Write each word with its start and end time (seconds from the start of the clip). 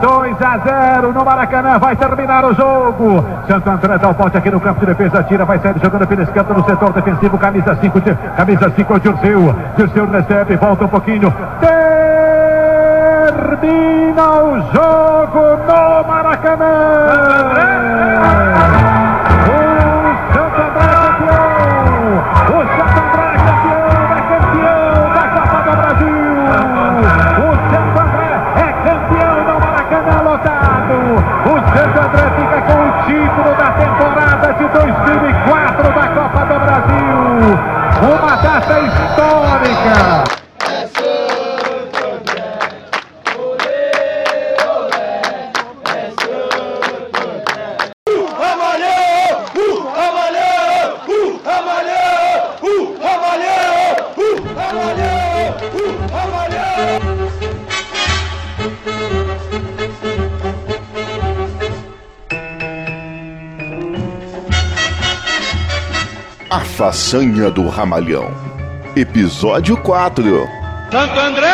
2 0.00 0.36
a 0.42 0.58
0 0.58 1.12
no 1.12 1.24
Maracanã, 1.24 1.78
vai 1.78 1.94
terminar 1.94 2.44
o 2.44 2.54
jogo. 2.54 3.24
Santo 3.46 3.70
André 3.70 3.98
dá 3.98 4.08
o 4.08 4.14
pote 4.14 4.36
aqui 4.36 4.50
no 4.50 4.60
campo 4.60 4.80
de 4.80 4.86
defesa, 4.86 5.22
tira, 5.22 5.44
vai 5.44 5.58
sair 5.58 5.74
jogando 5.82 6.06
pela 6.06 6.22
esquerda 6.22 6.54
no 6.54 6.64
setor 6.64 6.92
defensivo, 6.92 7.38
camisa 7.38 7.76
5, 7.80 8.00
camisa 8.36 8.72
5, 8.74 9.00
Dirceu. 9.00 9.54
Dirceu 9.76 10.10
recebe, 10.10 10.56
volta 10.56 10.84
um 10.84 10.88
pouquinho. 10.88 11.32
Termina 13.60 14.42
o 14.42 14.60
jogo 14.72 15.56
no 15.66 16.04
Maracanã. 16.08 16.92
Histórica. 39.82 40.32
Façanha 66.82 67.48
do 67.48 67.68
Ramalhão. 67.68 68.51
Episódio 68.94 69.74
4. 69.78 70.22
Santo 70.90 71.18
André! 71.18 71.48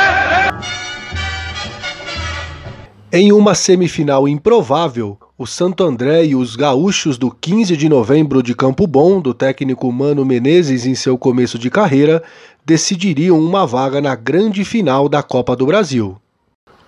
Em 3.12 3.30
uma 3.30 3.54
semifinal 3.54 4.26
improvável, 4.26 5.16
o 5.38 5.46
Santo 5.46 5.84
André 5.84 6.24
e 6.24 6.34
os 6.34 6.56
gaúchos 6.56 7.16
do 7.16 7.30
15 7.30 7.76
de 7.76 7.88
novembro 7.88 8.42
de 8.42 8.56
Campo 8.56 8.88
Bom, 8.88 9.20
do 9.20 9.32
técnico 9.32 9.92
Mano 9.92 10.24
Menezes 10.24 10.84
em 10.84 10.96
seu 10.96 11.16
começo 11.16 11.60
de 11.60 11.70
carreira, 11.70 12.24
decidiriam 12.66 13.38
uma 13.38 13.64
vaga 13.64 14.00
na 14.00 14.16
grande 14.16 14.64
final 14.64 15.08
da 15.08 15.22
Copa 15.22 15.54
do 15.54 15.64
Brasil. 15.64 16.16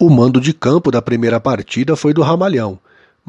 O 0.00 0.10
mando 0.10 0.40
de 0.40 0.52
campo 0.52 0.90
da 0.90 1.00
primeira 1.00 1.38
partida 1.38 1.94
foi 1.94 2.12
do 2.12 2.22
Ramalhão, 2.22 2.76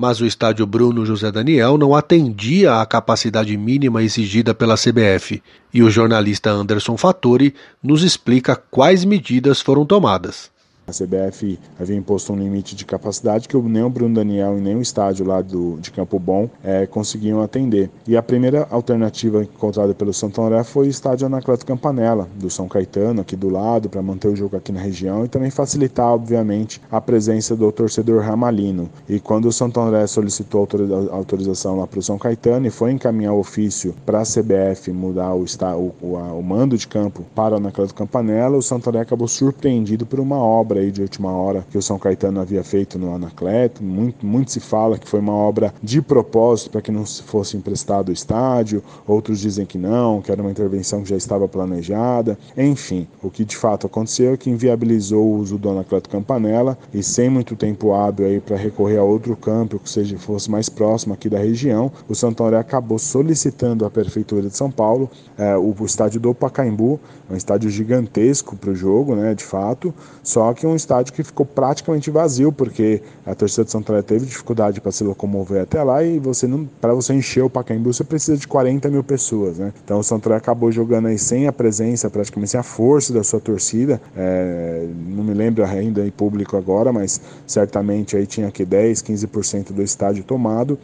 mas 0.02 0.20
o 0.20 0.26
estádio 0.26 0.66
Bruno 0.66 1.06
José 1.06 1.32
Daniel 1.32 1.78
não 1.78 1.94
atendia 1.94 2.82
à 2.82 2.86
capacidade 2.88 3.56
mínima 3.56 4.02
exigida 4.02 4.52
pela 4.52 4.76
CBF, 4.76 5.44
e 5.72 5.84
o 5.84 5.92
jornalista 5.92 6.50
Anderson 6.50 6.98
Fattori 6.98 7.54
nos 7.84 8.02
explica 8.02 8.56
quais 8.56 9.06
medidas 9.06 9.62
foram 9.62 9.86
tomadas. 9.86 10.51
A 10.88 10.92
CBF 10.92 11.60
havia 11.80 11.96
imposto 11.96 12.34
um 12.34 12.38
limite 12.38 12.76
de 12.76 12.86
capacidade 12.86 13.48
que 13.48 13.56
nem 13.56 13.84
o 13.84 13.90
Bruno 13.90 14.16
Daniel 14.16 14.58
e 14.58 14.62
nem 14.62 14.76
o 14.76 14.82
estádio 14.82 15.26
lá 15.26 15.42
do, 15.42 15.78
de 15.80 15.92
Campo 15.92 16.20
Bom 16.20 16.50
é, 16.64 16.86
conseguiam 16.86 17.42
atender. 17.42 17.90
E 18.08 18.18
a 18.18 18.24
primeira 18.24 18.68
alternativa 18.70 19.44
encontrada 19.44 19.94
pelo 19.94 20.14
Santo 20.14 20.42
André 20.42 20.64
foi 20.64 20.88
o 20.88 20.90
estádio 20.90 21.28
Anacleto 21.28 21.66
Campanella, 21.66 22.28
do 22.36 22.50
São 22.50 22.68
Caetano, 22.68 23.22
aqui 23.22 23.36
do 23.36 23.48
lado, 23.48 23.90
para 23.90 24.02
manter 24.02 24.28
o 24.28 24.36
jogo 24.36 24.58
aqui 24.58 24.72
na 24.72 24.82
região 24.82 25.24
e 25.24 25.28
também 25.28 25.52
facilitar, 25.52 26.08
obviamente, 26.08 26.82
a 26.92 27.00
presença 27.00 27.56
do 27.56 27.72
torcedor 27.72 28.24
ramalino. 28.24 28.90
E 29.08 29.20
quando 29.20 29.46
o 29.46 29.52
Santo 29.53 29.80
André 29.80 30.06
solicitou 30.08 30.68
autorização 31.12 31.78
lá 31.78 31.88
para 31.88 32.00
o 32.00 32.03
São 32.03 32.18
Caetano 32.18 32.68
e 32.68 32.72
foi 32.72 32.92
encaminhar 32.92 33.34
o 33.34 33.40
ofício 33.40 33.96
para 34.06 34.22
a 34.22 34.24
CBF 34.24 34.92
mudar 34.92 35.36
o, 35.36 35.46
o, 35.46 36.06
o, 36.06 36.40
o 36.40 36.44
mando 36.44 36.78
de 36.78 36.88
campo 36.88 37.24
para 37.36 37.53
o 37.53 37.58
Anacleto 37.58 37.94
Campanella, 37.94 38.58
o 38.58 38.62
Santo 38.62 38.90
André 38.90 39.02
acabou 39.02 39.28
surpreendido 39.28 40.06
por 40.06 40.19
uma 40.19 40.38
obra 40.38 40.71
aí 40.78 40.92
de 40.92 41.02
última 41.02 41.32
hora 41.32 41.66
que 41.70 41.78
o 41.78 41.82
São 41.82 42.00
Caetano 42.00 42.40
havia 42.40 42.64
feito 42.64 42.98
no 42.98 43.14
Anacleto. 43.14 43.84
Muito, 43.84 44.26
muito 44.26 44.52
se 44.52 44.59
fala 44.59 44.98
que 44.98 45.08
foi 45.08 45.20
uma 45.20 45.34
obra 45.34 45.74
de 45.82 46.02
propósito 46.02 46.72
para 46.72 46.82
que 46.82 46.92
não 46.92 47.06
fosse 47.06 47.58
emprestado 47.58 48.09
o 48.09 48.14
estádio, 48.14 48.84
outros 49.08 49.40
dizem 49.40 49.66
que 49.66 49.78
não, 49.78 50.22
que 50.22 50.31
era 50.31 50.42
uma 50.42 50.52
intervenção 50.52 51.04
que 51.04 51.10
já 51.10 51.18
estava 51.18 51.48
planejada. 51.48 52.38
Enfim, 52.58 53.08
o 53.22 53.30
que 53.30 53.44
de 53.44 53.58
fato 53.58 53.88
aconteceu 53.88 54.34
é 54.34 54.38
que 54.38 54.50
inviabilizou 54.50 55.26
o 55.26 55.38
uso 55.38 55.58
do 55.58 55.70
Anacleto 55.70 56.10
Campanella 56.10 56.78
e 56.94 57.04
sem 57.04 57.30
muito 57.30 57.56
tempo 57.56 57.94
hábil 57.94 58.26
aí 58.26 58.40
para 58.40 58.56
recorrer 58.58 58.98
a 58.98 59.04
outro 59.04 59.36
campo 59.36 59.80
que 59.80 59.90
seja 59.90 60.18
fosse 60.18 60.50
mais 60.50 60.70
próximo 60.70 61.14
aqui 61.14 61.30
da 61.30 61.40
região, 61.40 61.92
o 62.08 62.16
Santo 62.16 62.44
André 62.44 62.58
acabou 62.58 62.98
solicitando 62.98 63.86
à 63.86 63.90
prefeitura 63.90 64.48
de 64.48 64.56
São 64.56 64.72
Paulo 64.72 65.10
é, 65.38 65.58
o, 65.58 65.76
o 65.78 65.86
estádio 65.86 66.20
do 66.20 66.34
Pacaembu, 66.34 67.00
um 67.30 67.36
estádio 67.36 67.70
gigantesco 67.70 68.56
para 68.56 68.70
o 68.70 68.76
jogo, 68.76 69.16
né, 69.16 69.34
de 69.34 69.44
fato, 69.44 69.94
só 70.24 70.54
que 70.54 70.61
um 70.68 70.76
estádio 70.76 71.14
que 71.14 71.24
ficou 71.24 71.46
praticamente 71.46 72.10
vazio, 72.10 72.52
porque 72.52 73.02
a 73.26 73.34
torcida 73.36 73.66
de 73.66 73.72
Santa 73.72 73.94
André 73.94 74.04
teve 74.04 74.26
dificuldade 74.26 74.82
para 74.82 74.92
se 74.92 75.04
locomover 75.04 75.62
até 75.62 75.82
lá 75.84 76.04
e 76.04 76.20
você 76.20 76.48
não, 76.48 76.66
para 76.80 76.94
você 76.94 77.14
encher 77.14 77.44
o 77.44 77.50
Pacaembu 77.50 77.94
você 77.94 78.04
precisa 78.04 78.38
de 78.38 78.48
40 78.48 78.90
mil 78.90 79.04
pessoas, 79.04 79.58
né? 79.58 79.74
Então 79.84 80.00
o 80.00 80.04
Santa 80.04 80.30
André 80.30 80.38
acabou 80.38 80.72
jogando 80.72 81.08
aí 81.08 81.18
sem 81.18 81.48
a 81.48 81.52
presença, 81.52 82.10
praticamente 82.10 82.52
sem 82.52 82.60
a 82.60 82.64
força 82.64 83.14
da 83.14 83.24
sua 83.24 83.40
torcida. 83.40 84.02
É, 84.16 84.88
não 85.08 85.24
me 85.24 85.34
lembro 85.34 85.64
ainda 85.66 86.06
em 86.06 86.12
público 86.12 86.58
agora, 86.58 86.92
mas 86.92 87.22
certamente 87.46 88.16
aí 88.16 88.26
tinha 88.26 88.52
que 88.52 88.66
10, 88.66 89.02
15% 89.02 89.72
do 89.72 89.82
estádio 89.82 90.24
tomado. 90.24 90.78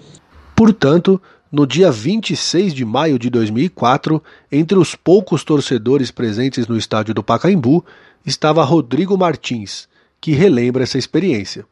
Portanto, 0.55 1.21
no 1.51 1.65
dia 1.65 1.91
26 1.91 2.73
de 2.73 2.83
maio 2.83 3.17
de 3.17 3.29
2004, 3.29 4.21
entre 4.51 4.77
os 4.77 4.95
poucos 4.95 5.43
torcedores 5.43 6.11
presentes 6.11 6.67
no 6.67 6.77
estádio 6.77 7.13
do 7.13 7.23
Pacaembu, 7.23 7.83
estava 8.25 8.63
Rodrigo 8.63 9.17
Martins, 9.17 9.87
que 10.19 10.31
relembra 10.31 10.83
essa 10.83 10.97
experiência. 10.97 11.65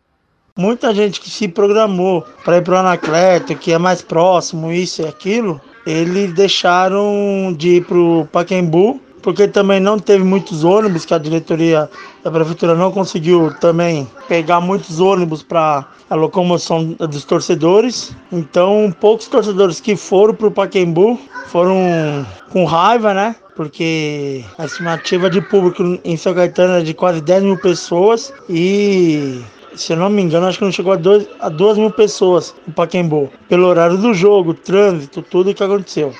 Muita 0.57 0.95
gente 0.95 1.19
que 1.19 1.29
se 1.29 1.49
programou 1.49 2.25
para 2.45 2.57
ir 2.57 2.61
para 2.61 2.75
o 2.75 2.77
Anacleto, 2.77 3.55
que 3.55 3.73
é 3.73 3.77
mais 3.77 4.01
próximo, 4.01 4.71
isso 4.71 5.01
e 5.01 5.05
aquilo, 5.05 5.59
eles 5.85 6.33
deixaram 6.33 7.53
de 7.57 7.77
ir 7.77 7.85
para 7.85 7.97
o 7.97 8.25
Pacaembu, 8.31 9.01
porque 9.25 9.47
também 9.47 9.79
não 9.79 9.97
teve 9.97 10.23
muitos 10.23 10.63
ônibus, 10.63 11.03
que 11.03 11.11
a 11.11 11.17
diretoria 11.17 11.89
da 12.23 12.29
prefeitura 12.29 12.75
não 12.75 12.91
conseguiu 12.91 13.51
também 13.59 14.07
pegar 14.27 14.61
muitos 14.61 14.99
ônibus 14.99 15.41
para 15.41 15.83
a 16.07 16.13
locomoção 16.13 16.91
dos 16.93 17.25
torcedores. 17.25 18.15
Então, 18.31 18.95
poucos 19.01 19.27
torcedores 19.27 19.81
que 19.81 19.95
foram 19.95 20.35
para 20.35 20.45
o 20.45 20.51
Pacaembu 20.51 21.19
foram 21.47 22.23
com 22.51 22.65
raiva, 22.65 23.15
né? 23.15 23.35
porque 23.55 24.43
a 24.59 24.65
estimativa 24.65 25.27
de 25.27 25.41
público 25.41 25.81
em 26.03 26.17
São 26.17 26.35
Caetano 26.35 26.73
é 26.73 26.81
de 26.81 26.93
quase 26.93 27.19
10 27.21 27.43
mil 27.43 27.57
pessoas 27.57 28.31
e 28.47 29.41
se 29.75 29.93
eu 29.93 29.97
não 29.97 30.09
me 30.09 30.21
engano, 30.21 30.45
acho 30.45 30.59
que 30.59 30.65
não 30.65 30.71
chegou 30.71 30.93
a 30.93 30.97
2 30.97 31.27
a 31.39 31.49
duas 31.49 31.77
mil 31.77 31.89
pessoas 31.89 32.53
no 32.67 32.73
Paquembu, 32.73 33.31
pelo 33.47 33.65
horário 33.65 33.97
do 33.97 34.13
jogo, 34.13 34.53
trânsito, 34.53 35.21
tudo 35.21 35.49
o 35.49 35.55
que 35.55 35.63
aconteceu. 35.63 36.13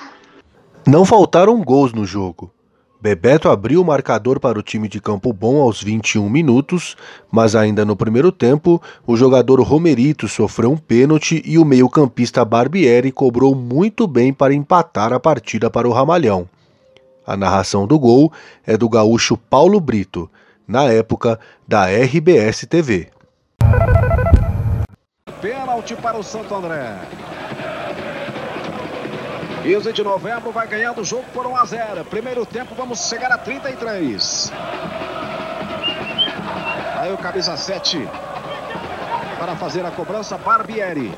Não 0.88 1.04
faltaram 1.04 1.62
gols 1.62 1.92
no 1.92 2.06
jogo. 2.06 2.55
Bebeto 3.00 3.50
abriu 3.50 3.82
o 3.82 3.86
marcador 3.86 4.40
para 4.40 4.58
o 4.58 4.64
time 4.64 4.88
de 4.88 5.00
Campo 5.00 5.32
Bom 5.32 5.62
aos 5.62 5.84
21 5.84 6.28
minutos, 6.30 6.96
mas 7.32 7.56
ainda 7.56 7.86
no 7.86 7.96
primeiro 7.96 8.32
tempo, 8.32 8.82
o 9.06 9.16
jogador 9.16 9.62
Romerito 9.62 10.28
sofreu 10.28 10.72
um 10.72 10.78
pênalti 10.78 11.42
e 11.46 11.58
o 11.60 11.66
meio-campista 11.66 12.44
Barbieri 12.44 13.12
cobrou 13.12 13.54
muito 13.54 14.08
bem 14.08 14.34
para 14.34 14.54
empatar 14.54 15.14
a 15.14 15.20
partida 15.20 15.70
para 15.70 15.88
o 15.88 15.92
Ramalhão. 15.92 16.48
A 17.28 17.36
narração 17.36 17.86
do 17.86 18.00
gol 18.00 18.32
é 18.66 18.78
do 18.78 18.90
gaúcho 18.90 19.38
Paulo 19.38 19.80
Brito, 19.80 20.30
na 20.68 20.86
época 20.86 21.40
da 21.68 21.86
RBS 21.86 22.66
TV. 22.68 23.10
Pênalti 25.42 25.96
para 25.96 26.18
o 26.18 26.24
Santo 26.24 26.56
André. 26.56 26.98
15 29.66 29.94
de 29.94 30.04
novembro 30.04 30.52
vai 30.52 30.68
ganhando 30.68 31.02
o 31.02 31.04
jogo 31.04 31.26
por 31.34 31.48
1 31.48 31.58
a 31.58 31.66
0. 31.66 32.06
Primeiro 32.06 32.46
tempo, 32.46 32.76
vamos 32.76 33.10
chegar 33.10 33.32
a 33.32 33.38
33. 33.40 34.52
Aí 37.00 37.12
o 37.12 37.18
camisa 37.18 37.58
7 37.58 38.08
para 39.40 39.56
fazer 39.56 39.84
a 39.84 39.90
cobrança, 39.90 40.38
Barbieri. 40.38 41.12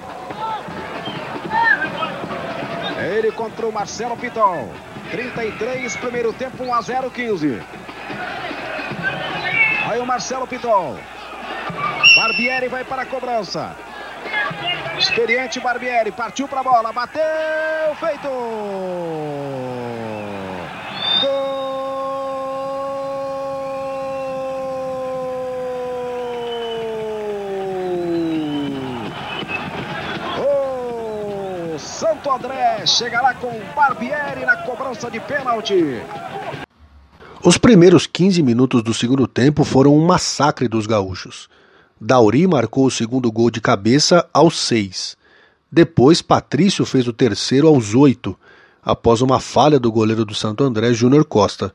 Ele 3.14 3.34
contra 3.34 3.68
o 3.68 3.72
Marcelo 3.74 4.16
Pitol. 4.16 4.72
33, 5.12 5.98
primeiro 5.98 6.32
tempo, 6.32 6.64
1 6.64 6.74
a 6.74 6.82
0, 6.82 7.12
15. 7.12 7.62
Aí 9.90 10.00
o 10.00 10.06
Marcelo 10.06 10.48
Pitol. 10.48 10.98
Barbieri 12.16 12.70
vai 12.70 12.86
para 12.86 13.02
a 13.02 13.06
cobrança. 13.06 13.76
Experiente 14.98 15.60
Barbieri, 15.60 16.12
partiu 16.12 16.48
para 16.48 16.62
a 16.62 16.64
bola, 16.64 16.92
bateu, 16.92 17.22
feito! 18.00 18.28
Gol! 21.22 21.68
O 31.76 31.78
Santo 31.78 32.32
André 32.32 32.84
chegará 32.88 33.36
com 33.36 33.52
Barbieri 33.76 34.46
na 34.46 34.58
cobrança 34.64 35.12
de 35.12 35.20
pênalti. 35.20 36.02
Os 37.44 37.58
primeiros 37.60 38.08
15 38.08 38.42
minutos 38.42 38.82
do 38.82 38.96
segundo 38.96 39.28
tempo 39.28 39.64
foram 39.64 39.96
um 39.96 40.04
massacre 40.04 40.68
dos 40.68 40.88
gaúchos. 40.88 41.48
Dauri 42.00 42.46
marcou 42.46 42.86
o 42.86 42.92
segundo 42.92 43.32
gol 43.32 43.50
de 43.50 43.60
cabeça 43.60 44.28
aos 44.32 44.60
6. 44.60 45.18
Depois, 45.72 46.22
Patrício 46.22 46.86
fez 46.86 47.08
o 47.08 47.14
terceiro 47.14 47.68
aos 47.68 47.96
8, 47.96 48.38
após 48.84 49.22
uma 49.22 49.40
falha 49.40 49.80
do 49.80 49.92
goleiro 49.92 50.24
do 50.24 50.36
Santo 50.36 50.64
André, 50.64 50.94
Júnior 50.94 51.26
Costa. 51.26 51.74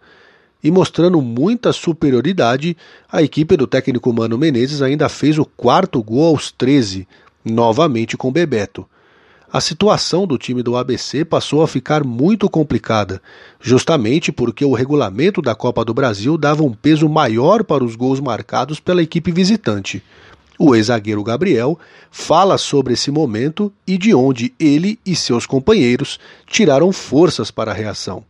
E 0.62 0.70
mostrando 0.70 1.20
muita 1.20 1.72
superioridade, 1.72 2.76
a 3.10 3.20
equipe 3.20 3.56
do 3.56 3.66
técnico 3.66 4.12
Mano 4.12 4.38
Menezes 4.38 4.80
ainda 4.80 5.08
fez 5.08 5.38
o 5.38 5.44
quarto 5.44 6.00
gol 6.02 6.28
aos 6.28 6.52
13, 6.52 7.06
novamente 7.44 8.16
com 8.16 8.30
Bebeto 8.30 8.86
a 9.52 9.60
situação 9.60 10.26
do 10.26 10.38
time 10.38 10.62
do 10.62 10.78
ABC 10.78 11.26
passou 11.26 11.62
a 11.62 11.68
ficar 11.68 12.02
muito 12.02 12.48
complicada, 12.48 13.20
justamente 13.60 14.32
porque 14.32 14.64
o 14.64 14.72
regulamento 14.72 15.42
da 15.42 15.54
Copa 15.54 15.84
do 15.84 15.92
Brasil 15.92 16.38
dava 16.38 16.62
um 16.62 16.72
peso 16.72 17.06
maior 17.06 17.62
para 17.62 17.84
os 17.84 17.94
gols 17.94 18.18
marcados 18.18 18.80
pela 18.80 19.02
equipe 19.02 19.30
visitante. 19.30 20.02
O 20.58 20.74
ex-zagueiro 20.74 21.22
Gabriel 21.22 21.78
fala 22.10 22.56
sobre 22.56 22.94
esse 22.94 23.10
momento 23.10 23.70
e 23.86 23.98
de 23.98 24.14
onde 24.14 24.54
ele 24.58 24.98
e 25.04 25.14
seus 25.14 25.44
companheiros 25.44 26.18
tiraram 26.46 26.90
forças 26.90 27.50
para 27.50 27.72
a 27.72 27.74
reação. 27.74 28.24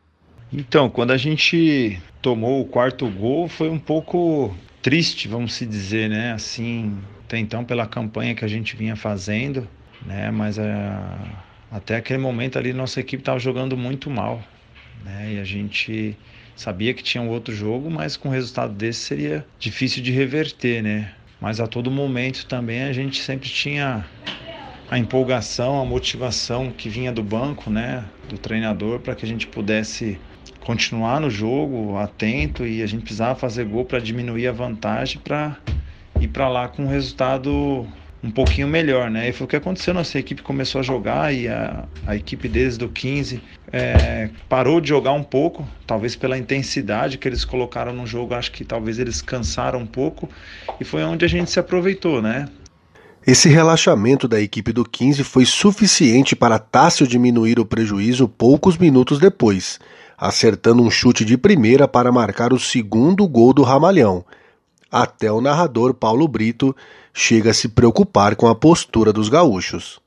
Então, 0.52 0.90
quando 0.90 1.12
a 1.12 1.16
gente 1.16 2.00
tomou 2.20 2.60
o 2.60 2.64
quarto 2.64 3.08
gol, 3.08 3.48
foi 3.48 3.70
um 3.70 3.78
pouco 3.78 4.52
triste, 4.82 5.28
vamos 5.28 5.54
se 5.54 5.64
dizer, 5.64 6.10
né? 6.10 6.32
Assim, 6.32 6.98
até 7.24 7.38
então 7.38 7.64
pela 7.64 7.86
campanha 7.86 8.34
que 8.34 8.44
a 8.44 8.48
gente 8.48 8.74
vinha 8.74 8.96
fazendo, 8.96 9.68
né? 10.06 10.30
Mas 10.30 10.58
é, 10.58 10.98
até 11.70 11.96
aquele 11.96 12.18
momento 12.18 12.58
ali 12.58 12.72
nossa 12.72 13.00
equipe 13.00 13.22
estava 13.22 13.38
jogando 13.38 13.76
muito 13.76 14.10
mal, 14.10 14.42
né? 15.04 15.34
E 15.34 15.40
a 15.40 15.44
gente 15.44 16.16
sabia 16.54 16.94
que 16.94 17.02
tinha 17.02 17.22
um 17.22 17.28
outro 17.28 17.54
jogo, 17.54 17.90
mas 17.90 18.16
com 18.16 18.28
um 18.28 18.32
resultado 18.32 18.72
desse 18.72 19.00
seria 19.00 19.46
difícil 19.58 20.02
de 20.02 20.12
reverter, 20.12 20.82
né? 20.82 21.12
Mas 21.40 21.58
a 21.58 21.66
todo 21.66 21.90
momento 21.90 22.46
também 22.46 22.84
a 22.84 22.92
gente 22.92 23.20
sempre 23.20 23.48
tinha 23.48 24.04
a 24.88 24.98
empolgação, 24.98 25.80
a 25.80 25.84
motivação 25.84 26.70
que 26.70 26.88
vinha 26.88 27.10
do 27.10 27.22
banco, 27.22 27.70
né, 27.70 28.04
do 28.28 28.36
treinador, 28.36 29.00
para 29.00 29.14
que 29.14 29.24
a 29.24 29.28
gente 29.28 29.46
pudesse 29.46 30.20
continuar 30.60 31.18
no 31.18 31.30
jogo, 31.30 31.96
atento 31.96 32.66
e 32.66 32.82
a 32.82 32.86
gente 32.86 33.02
precisava 33.02 33.34
fazer 33.34 33.64
gol 33.64 33.86
para 33.86 33.98
diminuir 33.98 34.46
a 34.46 34.52
vantagem 34.52 35.18
para 35.18 35.56
ir 36.20 36.28
para 36.28 36.46
lá 36.46 36.68
com 36.68 36.84
um 36.84 36.88
resultado 36.88 37.88
um 38.22 38.30
pouquinho 38.30 38.68
melhor, 38.68 39.10
né? 39.10 39.28
E 39.28 39.32
foi 39.32 39.44
o 39.44 39.48
que 39.48 39.56
aconteceu, 39.56 39.92
nossa 39.92 40.18
equipe 40.18 40.42
começou 40.42 40.78
a 40.78 40.82
jogar 40.82 41.34
e 41.34 41.48
a, 41.48 41.84
a 42.06 42.14
equipe 42.14 42.48
deles 42.48 42.78
do 42.78 42.88
15 42.88 43.42
é, 43.72 44.30
parou 44.48 44.80
de 44.80 44.88
jogar 44.88 45.12
um 45.12 45.24
pouco, 45.24 45.66
talvez 45.86 46.14
pela 46.14 46.38
intensidade 46.38 47.18
que 47.18 47.26
eles 47.26 47.44
colocaram 47.44 47.92
no 47.92 48.06
jogo, 48.06 48.34
acho 48.34 48.52
que 48.52 48.64
talvez 48.64 48.98
eles 48.98 49.20
cansaram 49.20 49.80
um 49.80 49.86
pouco 49.86 50.28
e 50.80 50.84
foi 50.84 51.02
onde 51.02 51.24
a 51.24 51.28
gente 51.28 51.50
se 51.50 51.58
aproveitou, 51.58 52.22
né? 52.22 52.48
Esse 53.26 53.48
relaxamento 53.48 54.26
da 54.26 54.40
equipe 54.40 54.72
do 54.72 54.84
15 54.84 55.22
foi 55.22 55.44
suficiente 55.44 56.34
para 56.34 56.58
Tássio 56.58 57.06
diminuir 57.06 57.58
o 57.60 57.64
prejuízo 57.64 58.28
poucos 58.28 58.76
minutos 58.76 59.18
depois, 59.20 59.78
acertando 60.18 60.82
um 60.82 60.90
chute 60.90 61.24
de 61.24 61.38
primeira 61.38 61.86
para 61.86 62.10
marcar 62.10 62.52
o 62.52 62.58
segundo 62.58 63.26
gol 63.28 63.52
do 63.52 63.62
Ramalhão. 63.62 64.24
Até 64.90 65.30
o 65.30 65.40
narrador 65.40 65.94
Paulo 65.94 66.26
Brito 66.26 66.74
chega 67.12 67.50
a 67.50 67.54
se 67.54 67.68
preocupar 67.68 68.36
com 68.36 68.48
a 68.48 68.54
postura 68.54 69.12
dos 69.12 69.28
gaúchos. 69.28 70.00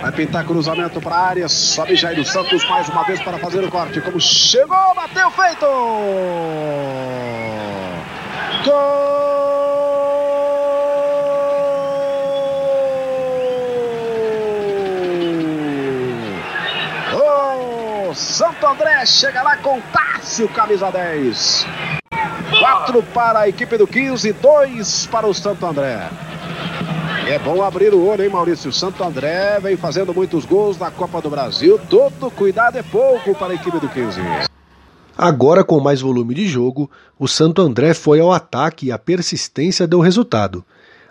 Vai 0.00 0.12
pintar 0.12 0.44
cruzamento 0.46 1.00
para 1.00 1.16
a 1.16 1.26
área, 1.26 1.48
sobe 1.48 1.96
Jair 1.96 2.24
Santos 2.24 2.64
mais 2.68 2.88
uma 2.88 3.04
vez 3.04 3.20
para 3.20 3.38
fazer 3.38 3.64
o 3.64 3.70
corte. 3.70 4.00
Como 4.00 4.20
chegou, 4.20 4.94
bateu, 4.94 5.30
feito! 5.30 5.66
Gol! 8.64 9.08
Santo 18.14 18.66
André 18.66 19.04
chega 19.06 19.42
lá 19.42 19.56
com 19.56 19.80
Tássio, 19.92 20.48
camisa 20.48 20.90
10. 20.90 21.66
4 22.58 23.02
para 23.14 23.40
a 23.40 23.48
equipe 23.48 23.76
do 23.76 23.86
15, 23.86 24.32
2 24.32 25.06
para 25.06 25.26
o 25.26 25.34
Santo 25.34 25.64
André. 25.64 26.10
É 27.28 27.38
bom 27.38 27.62
abrir 27.62 27.94
o 27.94 28.04
olho, 28.04 28.24
hein, 28.24 28.30
Maurício? 28.30 28.72
Santo 28.72 29.04
André 29.04 29.60
vem 29.60 29.76
fazendo 29.76 30.12
muitos 30.12 30.44
gols 30.44 30.76
na 30.76 30.90
Copa 30.90 31.20
do 31.20 31.30
Brasil. 31.30 31.78
Todo 31.88 32.30
cuidado 32.30 32.76
é 32.76 32.82
pouco 32.82 33.34
para 33.34 33.52
a 33.52 33.54
equipe 33.54 33.78
do 33.78 33.88
15. 33.88 34.20
Agora, 35.16 35.62
com 35.62 35.78
mais 35.78 36.00
volume 36.00 36.34
de 36.34 36.48
jogo, 36.48 36.90
o 37.18 37.28
Santo 37.28 37.62
André 37.62 37.94
foi 37.94 38.18
ao 38.18 38.32
ataque 38.32 38.86
e 38.86 38.92
a 38.92 38.98
persistência 38.98 39.86
deu 39.86 40.00
resultado. 40.00 40.64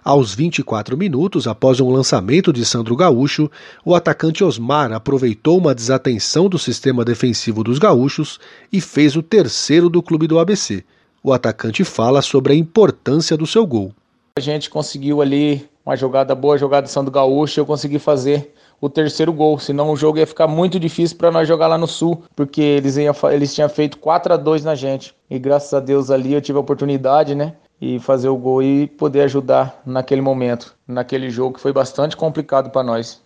Aos 0.03 0.33
24 0.33 0.97
minutos, 0.97 1.47
após 1.47 1.79
um 1.79 1.89
lançamento 1.89 2.51
de 2.51 2.65
Sandro 2.65 2.95
Gaúcho, 2.95 3.49
o 3.85 3.95
atacante 3.95 4.43
Osmar 4.43 4.91
aproveitou 4.91 5.57
uma 5.57 5.75
desatenção 5.75 6.49
do 6.49 6.57
sistema 6.57 7.05
defensivo 7.05 7.63
dos 7.63 7.77
gaúchos 7.79 8.39
e 8.71 8.81
fez 8.81 9.15
o 9.15 9.21
terceiro 9.21 9.89
do 9.89 10.01
clube 10.01 10.27
do 10.27 10.39
ABC 10.39 10.83
o 11.23 11.33
atacante 11.33 11.83
fala 11.83 12.21
sobre 12.21 12.53
a 12.53 12.55
importância 12.55 13.35
do 13.35 13.45
seu 13.45 13.65
gol. 13.65 13.91
A 14.37 14.41
gente 14.41 14.69
conseguiu 14.69 15.21
ali 15.21 15.67
uma 15.85 15.95
jogada 15.95 16.35
boa, 16.35 16.57
jogada 16.57 16.85
de 16.85 16.91
Santo 16.91 17.09
Gaúcho, 17.09 17.59
eu 17.59 17.65
consegui 17.65 17.97
fazer 17.97 18.53
o 18.79 18.89
terceiro 18.89 19.33
gol, 19.33 19.57
senão 19.57 19.89
o 19.89 19.95
jogo 19.95 20.19
ia 20.19 20.27
ficar 20.27 20.47
muito 20.47 20.79
difícil 20.79 21.17
para 21.17 21.31
nós 21.31 21.47
jogar 21.47 21.67
lá 21.67 21.77
no 21.77 21.87
Sul, 21.87 22.23
porque 22.35 22.61
eles, 22.61 22.97
iam, 22.97 23.15
eles 23.31 23.55
tinham 23.55 23.69
feito 23.69 23.97
4 23.97 24.33
a 24.33 24.37
2 24.37 24.63
na 24.63 24.75
gente. 24.75 25.15
E 25.29 25.39
graças 25.39 25.73
a 25.73 25.79
Deus 25.79 26.11
ali 26.11 26.33
eu 26.33 26.41
tive 26.41 26.57
a 26.57 26.61
oportunidade, 26.61 27.33
né? 27.33 27.53
E 27.81 27.99
fazer 27.99 28.27
o 28.27 28.37
gol 28.37 28.61
e 28.61 28.87
poder 28.87 29.21
ajudar 29.21 29.81
naquele 29.85 30.21
momento, 30.21 30.75
naquele 30.87 31.29
jogo 31.29 31.55
que 31.55 31.61
foi 31.61 31.73
bastante 31.73 32.15
complicado 32.15 32.69
para 32.69 32.83
nós. 32.83 33.21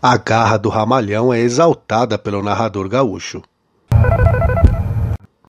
A 0.00 0.16
garra 0.16 0.56
do 0.56 0.68
Ramalhão 0.68 1.32
é 1.32 1.40
exaltada 1.40 2.18
pelo 2.18 2.42
narrador 2.42 2.88
gaúcho. 2.88 3.42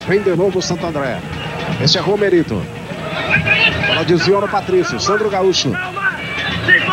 Vem 0.07 0.23
de 0.23 0.37
novo 0.37 0.59
o 0.59 0.63
Santo 0.63 0.87
André. 0.87 1.19
Esse 1.81 1.99
é 1.99 2.01
Romerito. 2.01 2.61
Ela 3.89 4.05
desviou 4.05 4.41
no 4.41 4.49
Patrício. 4.49 4.99
Sandro 5.01 5.31
Gaúcho. 5.31 5.73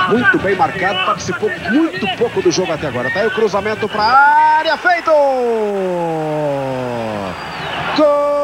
Muito 0.09 0.39
bem 0.39 0.55
marcado, 0.55 1.05
participou 1.05 1.49
muito 1.71 2.07
pouco 2.17 2.41
do 2.41 2.51
jogo 2.51 2.71
até 2.71 2.87
agora. 2.87 3.11
Tá 3.11 3.19
aí 3.19 3.27
o 3.27 3.31
cruzamento 3.31 3.87
para 3.87 4.01
a 4.01 4.57
área, 4.57 4.77
feito! 4.77 5.11
Gol! 7.95 8.39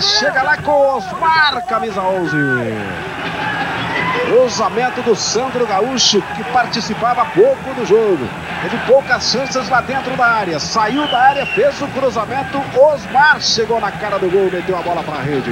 Chega 0.00 0.42
lá 0.42 0.56
com 0.58 0.96
Osmar, 0.96 1.66
camisa 1.66 2.00
11. 2.00 2.36
Cruzamento 4.26 5.02
do 5.02 5.14
Sandro 5.14 5.66
Gaúcho, 5.66 6.22
que 6.34 6.44
participava 6.44 7.24
pouco 7.26 7.74
do 7.74 7.84
jogo. 7.84 8.26
Teve 8.62 8.78
poucas 8.86 9.30
chances 9.30 9.68
lá 9.68 9.82
dentro 9.82 10.16
da 10.16 10.26
área. 10.26 10.58
Saiu 10.58 11.06
da 11.08 11.18
área, 11.18 11.46
fez 11.46 11.80
o 11.82 11.86
cruzamento. 11.88 12.58
Osmar 12.78 13.40
chegou 13.40 13.80
na 13.80 13.92
cara 13.92 14.18
do 14.18 14.30
gol, 14.30 14.50
meteu 14.50 14.78
a 14.78 14.82
bola 14.82 15.02
para 15.02 15.18
a 15.18 15.22
rede. 15.22 15.50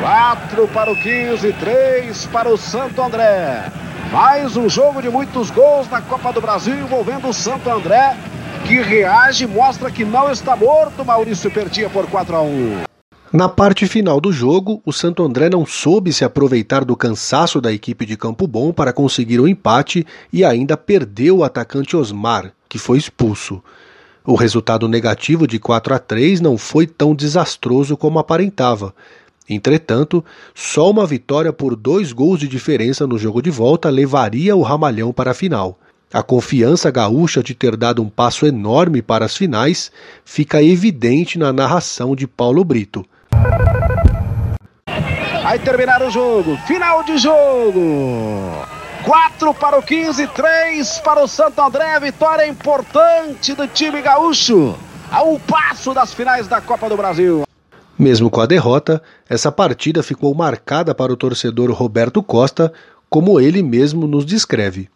4 0.00 0.68
para 0.68 0.90
o 0.90 0.96
15, 0.96 1.52
3 1.52 2.26
para 2.26 2.48
o 2.48 2.56
Santo 2.56 3.02
André. 3.02 3.64
Mais 4.10 4.56
um 4.56 4.68
jogo 4.68 5.02
de 5.02 5.10
muitos 5.10 5.50
gols 5.50 5.90
na 5.90 6.00
Copa 6.00 6.32
do 6.32 6.40
Brasil 6.40 6.74
envolvendo 6.74 7.28
o 7.28 7.34
Santo 7.34 7.70
André, 7.70 8.16
que 8.64 8.80
reage 8.80 9.44
e 9.44 9.46
mostra 9.46 9.90
que 9.90 10.04
não 10.04 10.30
está 10.30 10.56
morto. 10.56 11.04
Maurício 11.04 11.50
perdia 11.50 11.90
por 11.90 12.06
4 12.06 12.34
a 12.34 12.40
1. 12.40 12.87
Na 13.30 13.46
parte 13.46 13.86
final 13.86 14.22
do 14.22 14.32
jogo, 14.32 14.80
o 14.86 14.92
Santo 14.92 15.22
André 15.22 15.50
não 15.50 15.66
soube 15.66 16.14
se 16.14 16.24
aproveitar 16.24 16.82
do 16.82 16.96
cansaço 16.96 17.60
da 17.60 17.70
equipe 17.70 18.06
de 18.06 18.16
Campo 18.16 18.46
Bom 18.46 18.72
para 18.72 18.90
conseguir 18.90 19.38
o 19.38 19.42
um 19.42 19.48
empate 19.48 20.06
e 20.32 20.42
ainda 20.42 20.78
perdeu 20.78 21.36
o 21.36 21.44
atacante 21.44 21.94
Osmar, 21.94 22.54
que 22.66 22.78
foi 22.78 22.96
expulso. 22.96 23.62
O 24.24 24.34
resultado 24.34 24.88
negativo 24.88 25.46
de 25.46 25.58
4 25.58 25.94
a 25.94 25.98
3 25.98 26.40
não 26.40 26.56
foi 26.56 26.86
tão 26.86 27.14
desastroso 27.14 27.98
como 27.98 28.18
aparentava. 28.18 28.94
Entretanto, 29.46 30.24
só 30.54 30.90
uma 30.90 31.06
vitória 31.06 31.52
por 31.52 31.76
dois 31.76 32.12
gols 32.12 32.40
de 32.40 32.48
diferença 32.48 33.06
no 33.06 33.18
jogo 33.18 33.42
de 33.42 33.50
volta 33.50 33.90
levaria 33.90 34.56
o 34.56 34.62
Ramalhão 34.62 35.12
para 35.12 35.32
a 35.32 35.34
final. 35.34 35.78
A 36.10 36.22
confiança 36.22 36.90
gaúcha 36.90 37.42
de 37.42 37.54
ter 37.54 37.76
dado 37.76 38.00
um 38.00 38.08
passo 38.08 38.46
enorme 38.46 39.02
para 39.02 39.26
as 39.26 39.36
finais 39.36 39.92
fica 40.24 40.62
evidente 40.62 41.38
na 41.38 41.52
narração 41.52 42.16
de 42.16 42.26
Paulo 42.26 42.64
Brito. 42.64 43.04
Vai 45.42 45.58
terminar 45.58 46.02
o 46.02 46.10
jogo. 46.10 46.56
Final 46.66 47.02
de 47.04 47.16
jogo. 47.16 48.52
4 49.04 49.54
para 49.54 49.78
o 49.78 49.82
15, 49.82 50.26
3 50.26 50.98
para 50.98 51.22
o 51.22 51.26
Santo 51.26 51.60
André. 51.60 51.98
Vitória 52.00 52.46
importante 52.46 53.54
do 53.54 53.66
time 53.66 54.02
gaúcho. 54.02 54.76
a 55.10 55.22
um 55.22 55.38
passo 55.38 55.94
das 55.94 56.12
finais 56.12 56.46
da 56.46 56.60
Copa 56.60 56.88
do 56.88 56.96
Brasil. 56.96 57.44
Mesmo 57.98 58.30
com 58.30 58.40
a 58.40 58.46
derrota, 58.46 59.02
essa 59.28 59.50
partida 59.50 60.02
ficou 60.02 60.34
marcada 60.34 60.94
para 60.94 61.12
o 61.12 61.16
torcedor 61.16 61.70
Roberto 61.72 62.22
Costa, 62.22 62.72
como 63.08 63.40
ele 63.40 63.62
mesmo 63.62 64.06
nos 64.06 64.26
descreve. 64.26 64.88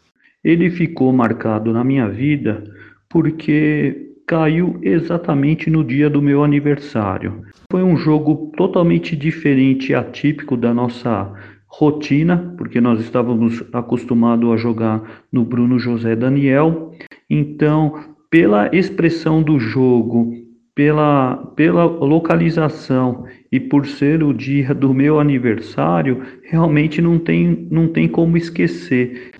Ele 0.44 0.70
ficou 0.70 1.12
marcado 1.12 1.72
na 1.72 1.82
minha 1.82 2.08
vida 2.08 2.62
porque 3.08 4.11
caiu 4.32 4.78
exatamente 4.80 5.68
no 5.68 5.84
dia 5.84 6.08
do 6.08 6.22
meu 6.22 6.42
aniversário. 6.42 7.42
Foi 7.70 7.82
um 7.82 7.98
jogo 7.98 8.50
totalmente 8.56 9.14
diferente 9.14 9.94
atípico 9.94 10.56
da 10.56 10.72
nossa 10.72 11.30
rotina, 11.66 12.54
porque 12.56 12.80
nós 12.80 12.98
estávamos 12.98 13.62
acostumados 13.74 14.50
a 14.50 14.56
jogar 14.56 15.02
no 15.30 15.44
Bruno 15.44 15.78
José 15.78 16.16
Daniel. 16.16 16.94
Então, 17.28 18.06
pela 18.30 18.74
expressão 18.74 19.42
do 19.42 19.58
jogo, 19.58 20.32
pela, 20.74 21.36
pela 21.54 21.84
localização 21.84 23.26
e 23.52 23.60
por 23.60 23.86
ser 23.86 24.22
o 24.22 24.32
dia 24.32 24.74
do 24.74 24.94
meu 24.94 25.20
aniversário, 25.20 26.22
realmente 26.42 27.02
não 27.02 27.18
tem, 27.18 27.68
não 27.70 27.86
tem 27.86 28.08
como 28.08 28.38
esquecer. 28.38 29.32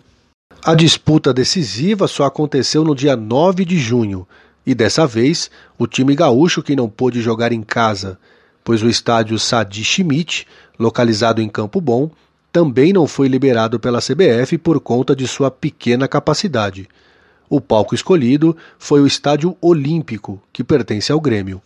A 0.62 0.74
disputa 0.74 1.32
decisiva 1.32 2.06
só 2.06 2.24
aconteceu 2.24 2.84
no 2.84 2.94
dia 2.94 3.16
9 3.16 3.64
de 3.64 3.78
junho, 3.78 4.28
e 4.66 4.74
dessa 4.74 5.06
vez 5.06 5.50
o 5.78 5.86
time 5.86 6.14
gaúcho 6.14 6.62
que 6.62 6.76
não 6.76 6.88
pôde 6.88 7.20
jogar 7.20 7.52
em 7.52 7.62
casa, 7.62 8.18
pois 8.64 8.82
o 8.82 8.88
estádio 8.88 9.38
Sadi 9.38 9.84
Schmidt, 9.84 10.46
localizado 10.78 11.40
em 11.40 11.48
Campo 11.48 11.80
Bom, 11.80 12.10
também 12.52 12.92
não 12.92 13.06
foi 13.06 13.28
liberado 13.28 13.80
pela 13.80 14.00
CBF 14.00 14.58
por 14.58 14.78
conta 14.78 15.16
de 15.16 15.26
sua 15.26 15.50
pequena 15.50 16.06
capacidade. 16.06 16.88
O 17.48 17.60
palco 17.60 17.94
escolhido 17.94 18.56
foi 18.78 19.00
o 19.00 19.06
Estádio 19.06 19.56
Olímpico, 19.60 20.40
que 20.52 20.62
pertence 20.62 21.10
ao 21.10 21.20
Grêmio. 21.20 21.60